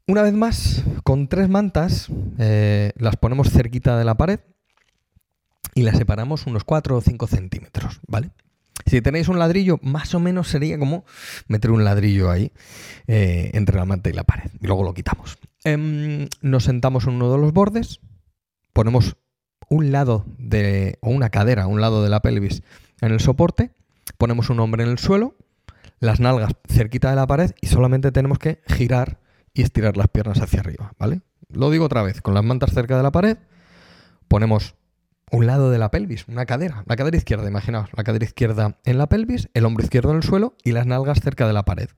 Una 0.08 0.22
vez 0.22 0.34
más, 0.34 0.84
con 1.04 1.28
tres 1.28 1.50
mantas, 1.50 2.08
eh, 2.38 2.92
las 2.98 3.18
ponemos 3.18 3.50
cerquita 3.50 3.98
de 3.98 4.06
la 4.06 4.16
pared 4.16 4.40
y 5.76 5.84
la 5.84 5.94
separamos 5.94 6.46
unos 6.46 6.64
4 6.64 6.98
o 6.98 7.02
5 7.02 7.28
centímetros, 7.28 8.00
¿vale? 8.08 8.32
Si 8.86 9.02
tenéis 9.02 9.28
un 9.28 9.40
ladrillo, 9.40 9.80
más 9.82 10.14
o 10.14 10.20
menos 10.20 10.48
sería 10.48 10.78
como 10.78 11.06
meter 11.48 11.72
un 11.72 11.84
ladrillo 11.84 12.30
ahí 12.30 12.52
eh, 13.08 13.52
entre 13.54 13.78
la 13.78 13.86
manta 13.86 14.10
y 14.10 14.14
la 14.14 14.24
pared. 14.24 14.52
Y 14.60 14.68
luego 14.68 14.84
lo 14.84 14.94
quitamos. 14.94 15.38
Em, 15.64 16.28
nos 16.42 16.66
sentamos 16.66 17.08
en 17.08 17.14
uno 17.14 17.32
de 17.32 17.38
los 17.38 17.54
bordes, 17.54 18.02
ponemos 18.74 19.16
un 19.70 19.92
lado 19.92 20.26
de, 20.38 20.98
o 21.02 21.10
una 21.10 21.30
cadera, 21.30 21.68
un 21.68 21.82
lado 21.82 22.04
de 22.04 22.10
la 22.10 22.22
pelvis 22.22 22.64
en 23.02 23.12
el 23.12 23.20
soporte, 23.20 23.72
ponemos 24.18 24.50
un 24.50 24.60
hombre 24.60 24.84
en 24.84 24.90
el 24.90 24.98
suelo, 24.98 25.36
las 26.00 26.20
nalgas 26.20 26.52
cerquita 26.68 27.10
de 27.10 27.16
la 27.16 27.28
pared 27.28 27.52
y 27.62 27.68
solamente 27.68 28.12
tenemos 28.12 28.40
que 28.40 28.62
girar 28.68 29.20
y 29.54 29.62
estirar 29.62 29.96
las 29.96 30.10
piernas 30.10 30.42
hacia 30.42 30.60
arriba, 30.60 30.94
¿vale? 31.00 31.22
Lo 31.50 31.70
digo 31.70 31.86
otra 31.86 32.04
vez, 32.04 32.22
con 32.22 32.34
las 32.34 32.44
mantas 32.44 32.74
cerca 32.74 32.98
de 32.98 33.04
la 33.04 33.12
pared, 33.12 33.38
ponemos 34.28 34.76
un 35.34 35.48
lado 35.48 35.72
de 35.72 35.80
la 35.80 35.90
pelvis, 35.90 36.28
una 36.28 36.46
cadera, 36.46 36.84
la 36.86 36.96
cadera 36.96 37.18
izquierda, 37.18 37.48
imaginaos, 37.48 37.90
la 37.98 38.04
cadera 38.04 38.24
izquierda 38.24 38.78
en 38.86 39.00
la 39.00 39.08
pelvis, 39.08 39.50
el 39.56 39.66
hombro 39.66 39.84
izquierdo 39.84 40.12
en 40.12 40.18
el 40.18 40.24
suelo 40.24 40.56
y 40.64 40.74
las 40.74 40.86
nalgas 40.86 41.22
cerca 41.22 41.48
de 41.48 41.54
la 41.54 41.66
pared. 41.66 41.90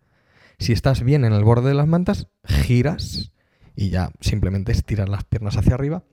Si 0.58 0.72
estás 0.72 1.04
bien 1.04 1.26
en 1.26 1.34
el 1.34 1.44
borde 1.44 1.68
de 1.68 1.76
las 1.76 1.86
mantas, 1.86 2.30
giras 2.46 3.34
y 3.76 3.90
ya 3.90 4.12
simplemente 4.22 4.72
estiras 4.72 5.10
las 5.10 5.26
piernas 5.26 5.58
hacia 5.58 5.74
arriba 5.74 6.04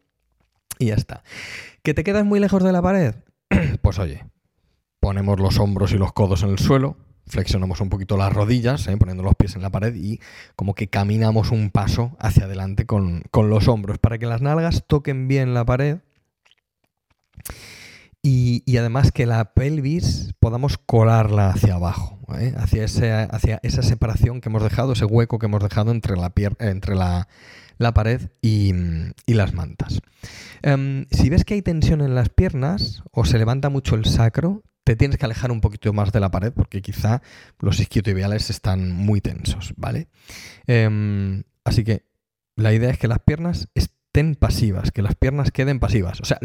y 0.81 0.87
ya 0.87 0.95
está. 0.95 1.23
¿Que 1.85 1.95
te 1.95 2.03
quedas 2.03 2.25
muy 2.25 2.41
lejos 2.41 2.65
de 2.65 2.73
la 2.73 2.83
pared? 2.83 3.15
pues 3.83 4.01
oye, 4.01 4.25
ponemos 4.99 5.39
los 5.39 5.61
hombros 5.61 5.93
y 5.93 5.99
los 5.99 6.13
codos 6.13 6.43
en 6.43 6.51
el 6.51 6.59
suelo, 6.59 6.97
flexionamos 7.29 7.81
un 7.81 7.89
poquito 7.89 8.17
las 8.17 8.33
rodillas, 8.33 8.89
¿eh? 8.89 8.97
poniendo 8.97 9.23
los 9.23 9.37
pies 9.37 9.55
en 9.55 9.63
la 9.63 9.71
pared 9.71 9.95
y 9.95 10.19
como 10.57 10.75
que 10.75 10.89
caminamos 10.89 11.53
un 11.53 11.71
paso 11.71 12.17
hacia 12.19 12.47
adelante 12.47 12.85
con, 12.85 13.23
con 13.31 13.49
los 13.49 13.69
hombros 13.69 13.99
para 13.99 14.19
que 14.19 14.27
las 14.27 14.43
nalgas 14.43 14.83
toquen 14.89 15.29
bien 15.29 15.55
la 15.55 15.65
pared 15.65 16.01
y, 18.25 18.77
además 18.77 19.11
que 19.11 19.27
la 19.27 19.53
pelvis 19.53 20.33
podamos 20.39 20.79
colarla 20.79 21.51
hacia 21.51 21.75
abajo, 21.75 22.21
¿eh? 22.39 22.55
hacia, 22.57 22.85
hacia, 23.25 23.61
esa 23.65 23.83
separación 23.83 24.41
que 24.41 24.49
hemos 24.49 24.63
dejado, 24.63 24.93
ese 24.93 25.05
hueco 25.05 25.41
que 25.41 25.47
hemos 25.47 25.63
dejado 25.63 25.91
entre 25.91 26.17
la, 26.17 26.33
entre 26.61 26.95
la, 26.95 27.27
pared 27.93 28.31
y, 28.41 28.73
las 29.27 29.55
mantas. 29.55 30.01
Em, 30.63 31.07
si 31.11 31.31
ves 31.31 31.45
que 31.45 31.55
hay 31.55 31.63
tensión 31.63 32.01
en 32.01 32.15
las 32.15 32.29
piernas 32.29 33.03
o 33.11 33.25
se 33.25 33.39
levanta 33.39 33.71
mucho 33.71 33.97
el 33.97 34.05
sacro, 34.05 34.63
te 34.85 34.95
tienes 34.95 35.19
que 35.19 35.25
alejar 35.25 35.51
un 35.51 35.61
poquito 35.61 35.93
más 35.93 36.13
de 36.13 36.21
la 36.21 36.31
pared 36.31 36.53
porque 36.53 36.81
quizá 36.81 37.23
los 37.59 37.81
isquiotibiales 37.81 38.51
están 38.51 38.93
muy 38.93 39.21
tensos, 39.21 39.75
¿vale? 39.77 40.07
Em, 40.69 41.43
así 41.65 41.83
que 41.83 42.05
la 42.55 42.73
idea 42.73 42.91
es 42.91 42.99
que 42.99 43.09
las 43.09 43.19
piernas 43.19 43.69
estén 43.75 44.02
pasivas, 44.38 44.90
que 44.90 45.03
las 45.03 45.14
piernas 45.14 45.51
queden 45.51 45.81
pasivas. 45.81 46.20
O 46.20 46.25
sea, 46.25 46.38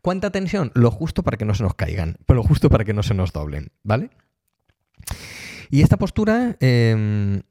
¿cuánta 0.00 0.30
tensión? 0.30 0.72
Lo 0.74 0.90
justo 0.90 1.22
para 1.22 1.36
que 1.36 1.44
no 1.44 1.54
se 1.54 1.62
nos 1.62 1.74
caigan, 1.74 2.16
pero 2.26 2.38
lo 2.38 2.42
justo 2.42 2.70
para 2.70 2.84
que 2.84 2.94
no 2.94 3.02
se 3.02 3.14
nos 3.14 3.32
doblen, 3.32 3.70
¿vale? 3.82 4.10
Y 5.70 5.82
esta 5.82 5.98
postura 5.98 6.56
em, 6.60 7.42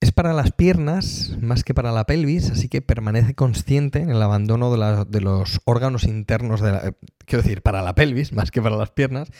es 0.00 0.12
para 0.12 0.32
las 0.32 0.52
piernas 0.52 1.36
más 1.40 1.64
que 1.64 1.74
para 1.74 1.90
la 1.90 2.04
pelvis, 2.04 2.50
así 2.50 2.68
que 2.68 2.80
permanece 2.80 3.34
consciente 3.34 4.00
en 4.00 4.10
el 4.10 4.22
abandono 4.22 4.70
de, 4.70 5.20
los 5.20 5.60
órganos 5.64 6.04
internos 6.04 6.60
de 6.60 6.72
la... 6.72 6.94
Quiero 7.24 7.42
decir, 7.42 7.62
para 7.62 7.82
la 7.82 7.94
pelvis 7.94 8.32
más 8.32 8.52
que 8.52 8.62
para 8.62 8.76
las 8.76 8.90
piernas, 8.90 9.30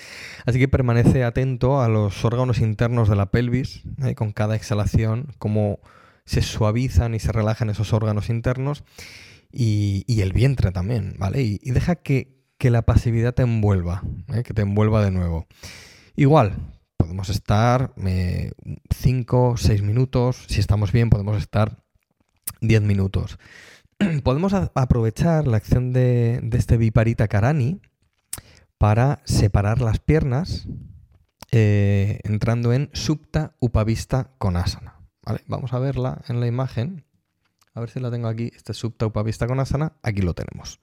así 0.45 0.59
que 0.59 0.67
permanece 0.67 1.23
atento 1.23 1.83
a 1.83 1.89
los 1.89 2.25
órganos 2.25 2.59
internos 2.59 3.09
de 3.09 3.17
la 3.17 3.27
pelvis, 3.27 3.85
¿eh? 4.05 4.17
con 4.17 4.33
cada 4.33 4.57
exhalación, 4.57 5.35
cómo 5.39 5.79
se 6.25 6.43
suavizan 6.43 7.15
y 7.15 7.21
se 7.21 7.31
relajan 7.31 7.71
esos 7.71 7.93
órganos 7.93 8.29
internos 8.29 8.83
y, 9.53 10.21
el 10.21 10.33
vientre 10.33 10.73
también, 10.73 11.17
¿vale? 11.19 11.43
Y, 11.43 11.59
deja 11.71 11.97
que, 11.97 12.35
la 12.61 12.83
pasividad 12.83 13.33
te 13.33 13.43
envuelva, 13.43 14.03
¿eh? 14.35 14.43
que 14.43 14.53
te 14.53 14.63
envuelva 14.63 15.05
de 15.05 15.13
nuevo. 15.13 15.47
Igual, 16.17 16.57
podemos 16.97 17.29
estar 17.29 17.95
5, 17.97 19.55
eh, 19.55 19.57
6 19.57 19.83
minutos, 19.83 20.45
si 20.49 20.59
estamos 20.59 20.91
bien 20.91 21.09
podemos 21.09 21.37
estar 21.37 21.85
10 22.61 22.83
minutos. 22.83 23.39
podemos 24.25 24.53
aprovechar 24.53 25.47
la 25.47 25.57
acción 25.57 25.93
de, 25.93 26.41
este 26.53 26.77
Viparita 26.77 27.29
Karani 27.29 27.81
para 28.79 29.21
separar 29.25 29.81
las 29.81 30.01
piernas 30.01 30.67
eh, 31.53 32.21
entrando 32.25 32.73
en 32.73 32.91
Supta 32.93 33.55
Upavista 33.61 34.33
Konasana. 34.39 35.01
¿vale? 35.23 35.41
Vamos 35.47 35.73
a 35.73 35.79
verla 35.79 36.23
en 36.29 36.41
la 36.41 36.47
imagen. 36.47 37.05
A 37.77 37.81
ver 37.81 37.91
si 37.91 38.01
la 38.01 38.11
tengo 38.11 38.27
aquí. 38.27 38.51
Este 38.57 38.73
Subtaupa 38.73 39.23
Vista 39.23 39.47
con 39.47 39.61
Asana. 39.61 39.93
Aquí 40.03 40.23
lo 40.23 40.33
tenemos. 40.33 40.81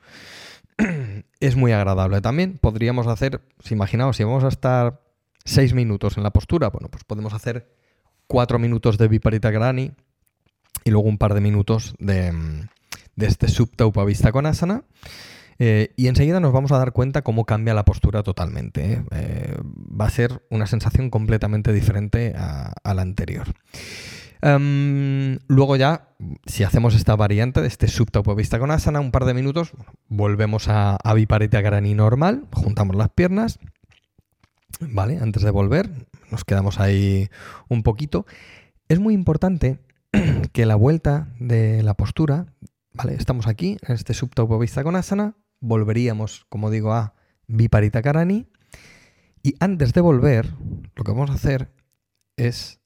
es 1.39 1.55
muy 1.55 1.71
agradable 1.71 2.21
también. 2.21 2.59
Podríamos 2.59 3.07
hacer, 3.07 3.41
si 3.63 3.73
imaginamos, 3.73 4.15
si 4.15 4.23
vamos 4.23 4.43
a 4.43 4.49
estar 4.49 5.01
6 5.43 5.73
minutos 5.73 6.17
en 6.17 6.23
la 6.23 6.31
postura, 6.31 6.69
bueno, 6.69 6.89
pues 6.89 7.03
podemos 7.03 7.33
hacer 7.33 7.75
4 8.27 8.59
minutos 8.59 8.99
de 8.99 9.07
Viparita 9.07 9.49
Grani 9.49 9.91
y 10.83 10.91
luego 10.91 11.09
un 11.09 11.17
par 11.17 11.33
de 11.33 11.41
minutos 11.41 11.95
de, 11.97 12.31
de 13.15 13.25
este 13.25 13.47
Subtaupa 13.47 14.05
Vista 14.05 14.31
con 14.31 14.45
Asana. 14.45 14.83
Eh, 15.57 15.93
y 15.95 16.07
enseguida 16.07 16.39
nos 16.39 16.53
vamos 16.53 16.71
a 16.73 16.77
dar 16.77 16.93
cuenta 16.93 17.23
cómo 17.23 17.45
cambia 17.45 17.73
la 17.73 17.85
postura 17.85 18.21
totalmente. 18.21 18.93
¿eh? 18.93 19.03
Eh, 19.09 19.57
va 19.63 20.05
a 20.05 20.11
ser 20.11 20.45
una 20.51 20.67
sensación 20.67 21.09
completamente 21.09 21.73
diferente 21.73 22.35
a 22.35 22.93
la 22.93 23.01
anterior. 23.01 23.47
Em, 24.45 25.39
luego 25.47 25.77
ya, 25.77 26.09
si 26.45 26.65
hacemos 26.65 26.95
esta 26.95 27.15
variante 27.15 27.61
de 27.61 27.67
este 27.67 27.87
subtopovista 27.87 28.59
con 28.59 28.71
asana, 28.71 28.99
un 28.99 29.11
par 29.11 29.23
de 29.23 29.33
minutos, 29.33 29.71
volvemos 30.09 30.67
a, 30.67 30.97
a 30.97 31.13
Viparita 31.13 31.61
Garani 31.61 31.93
normal, 31.93 32.45
juntamos 32.51 32.97
las 32.97 33.07
piernas, 33.07 33.59
¿vale? 34.81 35.19
Antes 35.21 35.43
de 35.43 35.51
volver, 35.51 35.89
nos 36.29 36.43
quedamos 36.43 36.81
ahí 36.81 37.29
un 37.69 37.83
poquito. 37.83 38.25
Es 38.89 38.99
muy 38.99 39.13
importante 39.13 39.79
que 40.51 40.65
la 40.65 40.75
vuelta 40.75 41.33
de 41.39 41.81
la 41.81 41.93
postura, 41.93 42.47
¿vale? 42.93 43.15
Estamos 43.15 43.47
aquí, 43.47 43.77
en 43.87 43.95
este 43.95 44.13
subtopovista 44.13 44.83
con 44.83 44.97
asana, 44.97 45.37
volveríamos, 45.61 46.45
como 46.49 46.69
digo, 46.69 46.91
a 46.91 47.15
Viparita 47.47 48.01
Karani. 48.01 48.49
Y 49.41 49.55
antes 49.61 49.93
de 49.93 50.01
volver, 50.01 50.53
lo 50.95 51.05
que 51.05 51.11
vamos 51.13 51.29
a 51.29 51.35
hacer 51.35 51.71
es 52.35 52.82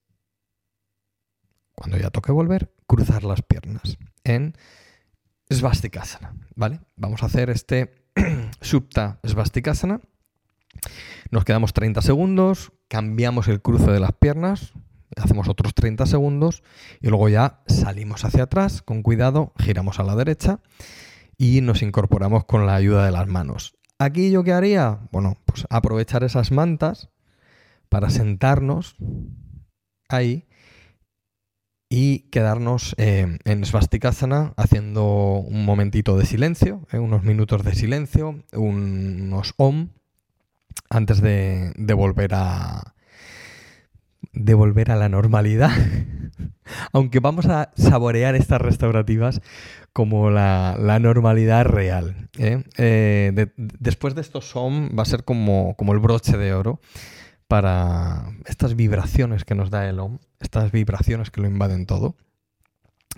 cuando 1.78 1.98
ya 1.98 2.10
toque 2.10 2.32
volver, 2.32 2.74
cruzar 2.88 3.24
las 3.24 3.44
piernas 3.44 4.00
en 4.24 4.58
Svastikasana, 5.50 6.34
¿vale? 6.56 6.82
Vamos 6.96 7.22
a 7.22 7.28
hacer 7.28 7.52
este 7.52 7.94
Supta 8.62 9.20
Svastikasana. 9.24 10.02
Nos 11.30 11.46
quedamos 11.46 11.74
30 11.74 12.02
segundos, 12.02 12.74
cambiamos 12.88 13.48
el 13.48 13.62
cruce 13.62 13.92
de 13.92 14.00
las 14.00 14.14
piernas, 14.14 14.74
hacemos 15.16 15.50
otros 15.50 15.76
30 15.76 16.08
segundos 16.08 16.64
y 17.00 17.10
luego 17.10 17.30
ya 17.30 17.62
salimos 17.68 18.26
hacia 18.26 18.44
atrás 18.44 18.82
con 18.82 19.04
cuidado, 19.04 19.54
giramos 19.60 20.00
a 20.00 20.04
la 20.04 20.16
derecha 20.16 20.62
y 21.38 21.62
nos 21.62 21.84
incorporamos 21.84 22.46
con 22.46 22.66
la 22.66 22.74
ayuda 22.74 23.06
de 23.06 23.12
las 23.12 23.28
manos. 23.28 23.78
Aquí 24.00 24.32
yo 24.32 24.44
qué 24.44 24.54
haría? 24.54 25.00
Bueno, 25.12 25.38
pues 25.46 25.68
aprovechar 25.70 26.24
esas 26.24 26.52
mantas 26.52 27.10
para 27.88 28.10
sentarnos 28.10 28.96
ahí 30.10 30.48
y 31.90 32.20
quedarnos 32.30 32.96
eh, 32.98 33.38
en 33.46 33.66
Svastikasana 33.66 34.54
haciendo 34.58 35.40
un 35.40 35.66
momentito 35.66 36.18
de 36.18 36.26
silencio, 36.26 36.86
eh, 36.92 37.00
unos 37.00 37.24
minutos 37.24 37.64
de 37.64 37.76
silencio, 37.76 38.44
unos 38.54 39.54
om, 39.58 39.90
antes 40.90 41.22
de, 41.22 41.74
volver 41.96 42.34
a 42.34 42.94
de 44.34 44.54
volver 44.54 44.92
a 44.92 44.96
la 44.96 45.10
normalidad. 45.10 45.72
Aunque 46.92 47.20
vamos 47.20 47.46
a 47.46 47.72
saborear 47.78 48.36
estas 48.36 48.62
restaurativas 48.62 49.42
como 49.94 50.30
la, 50.30 50.76
normalidad 51.00 51.66
real. 51.66 52.30
¿eh? 52.38 52.64
después 53.56 54.14
de 54.16 54.22
estos 54.22 54.56
om 54.56 54.90
va 54.98 55.04
a 55.04 55.06
ser 55.06 55.24
como, 55.24 55.76
como 55.78 55.94
el 55.94 56.00
broche 56.00 56.38
de 56.38 56.54
oro 56.54 56.80
para 57.48 58.32
estas 58.46 58.76
vibraciones 58.76 59.46
que 59.46 59.56
nos 59.56 59.70
da 59.70 59.88
el 59.88 60.00
OM, 60.00 60.20
estas 60.40 60.72
vibraciones 60.72 61.32
que 61.32 61.42
lo 61.42 61.48
invaden 61.48 61.86
todo, 61.86 62.16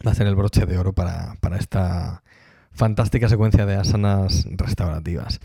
va 0.05 0.11
a 0.11 0.15
ser 0.15 0.27
el 0.27 0.35
broche 0.35 0.65
de 0.65 0.77
oro 0.77 0.93
para, 0.93 1.37
esta 1.59 2.23
fantástica 2.71 3.27
secuencia 3.27 3.65
de 3.65 3.75
asanas 3.75 4.45
restaurativas. 4.51 5.39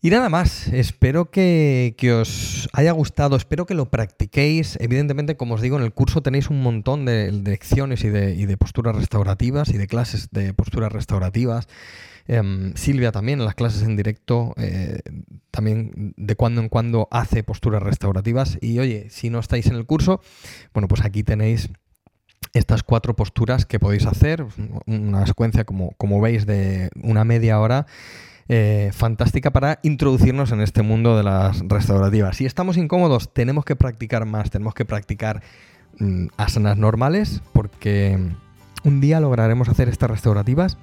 Y 0.00 0.10
nada 0.10 0.28
más, 0.28 0.68
espero 0.68 1.30
que, 1.30 1.94
os 2.20 2.68
haya 2.72 2.92
gustado, 2.92 3.34
espero 3.34 3.66
que 3.66 3.74
lo 3.74 3.90
practiquéis. 3.90 4.78
Evidentemente, 4.80 5.36
como 5.36 5.54
os 5.54 5.60
digo, 5.60 5.76
en 5.76 5.82
el 5.82 5.92
curso 5.92 6.22
tenéis 6.22 6.50
un 6.50 6.62
montón 6.62 7.04
de, 7.04 7.32
lecciones 7.32 8.04
y 8.04 8.08
de, 8.08 8.34
y 8.34 8.46
de, 8.46 8.56
posturas 8.56 8.94
restaurativas 8.94 9.70
y 9.70 9.78
de 9.78 9.88
clases 9.88 10.30
de 10.30 10.54
posturas 10.54 10.92
restaurativas. 10.92 11.66
Em, 12.30 12.74
Silvia 12.74 13.10
también 13.10 13.38
en 13.40 13.46
las 13.46 13.54
clases 13.54 13.82
en 13.82 13.96
directo, 13.96 14.52
eh, 14.58 15.00
también 15.50 16.12
de 16.18 16.36
cuando 16.36 16.60
en 16.60 16.68
cuando 16.68 17.08
hace 17.10 17.42
posturas 17.42 17.82
restaurativas. 17.82 18.58
Y 18.60 18.78
oye, 18.78 19.08
si 19.08 19.30
no 19.30 19.38
estáis 19.38 19.66
en 19.66 19.76
el 19.76 19.86
curso, 19.86 20.20
bueno, 20.74 20.88
pues 20.88 21.02
aquí 21.04 21.22
tenéis 21.22 21.70
estas 22.52 22.82
cuatro 22.82 23.16
posturas 23.16 23.64
que 23.64 23.80
podéis 23.80 24.04
hacer, 24.04 24.44
una 24.86 25.26
secuencia 25.26 25.64
como, 25.64 25.92
como 25.96 26.20
veis 26.20 26.44
de 26.44 26.90
una 27.02 27.24
media 27.24 27.60
hora 27.60 27.86
eh, 28.48 28.90
fantástica 28.92 29.50
para 29.50 29.80
introducirnos 29.82 30.52
en 30.52 30.60
este 30.60 30.82
mundo 30.82 31.16
de 31.16 31.22
las 31.22 31.60
restaurativas. 31.66 32.36
Si 32.36 32.44
estamos 32.44 32.76
incómodos, 32.76 33.32
tenemos 33.32 33.64
que 33.64 33.74
practicar 33.74 34.26
más, 34.26 34.50
tenemos 34.50 34.74
que 34.74 34.84
practicar 34.84 35.42
mm, 35.98 36.26
asanas 36.36 36.76
normales, 36.76 37.42
porque 37.54 38.18
un 38.84 39.00
día 39.00 39.18
lograremos 39.18 39.68
hacer 39.70 39.88
estas 39.88 40.10
restaurativas 40.10 40.76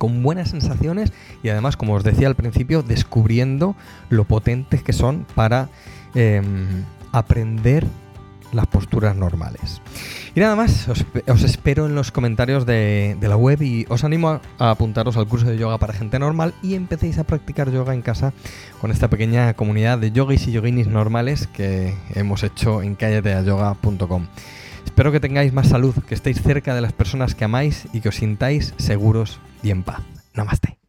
con 0.00 0.22
buenas 0.22 0.48
sensaciones 0.48 1.12
y 1.42 1.50
además, 1.50 1.76
como 1.76 1.92
os 1.92 2.02
decía 2.02 2.26
al 2.26 2.34
principio, 2.34 2.82
descubriendo 2.82 3.76
lo 4.08 4.24
potentes 4.24 4.82
que 4.82 4.94
son 4.94 5.26
para 5.34 5.68
em, 6.14 6.84
aprender 7.12 7.86
las 8.52 8.66
posturas 8.66 9.14
normales. 9.14 9.82
Y 10.34 10.40
nada 10.40 10.56
más, 10.56 10.88
os, 10.88 11.42
espero 11.42 11.84
en 11.84 11.94
los 11.94 12.12
comentarios 12.12 12.64
de, 12.64 13.14
la 13.20 13.36
web 13.36 13.60
y 13.60 13.84
os 13.90 14.02
animo 14.02 14.40
a, 14.58 14.70
apuntaros 14.70 15.18
al 15.18 15.28
curso 15.28 15.46
de 15.46 15.58
yoga 15.58 15.76
para 15.76 15.92
gente 15.92 16.18
normal 16.18 16.54
y 16.62 16.76
empecéis 16.76 17.18
a 17.18 17.24
practicar 17.24 17.70
yoga 17.70 17.92
en 17.92 18.00
casa 18.00 18.32
con 18.80 18.90
esta 18.90 19.10
pequeña 19.10 19.52
comunidad 19.52 19.98
de 19.98 20.12
yogis 20.12 20.48
y 20.48 20.52
yoginis 20.52 20.86
normales 20.86 21.46
que 21.46 21.94
hemos 22.14 22.42
hecho 22.42 22.80
en 22.80 22.94
callateayoga.com. 22.94 24.28
Espero 24.84 25.12
que 25.12 25.20
tengáis 25.20 25.52
más 25.52 25.68
salud, 25.68 25.94
que 26.06 26.14
estéis 26.14 26.42
cerca 26.42 26.74
de 26.74 26.80
las 26.80 26.92
personas 26.92 27.34
que 27.34 27.44
amáis 27.44 27.86
y 27.92 28.00
que 28.00 28.08
os 28.08 28.16
sintáis 28.16 28.74
seguros 28.78 29.40
y 29.62 29.70
en 29.70 29.82
paz. 29.82 30.00
Namaste. 30.34 30.79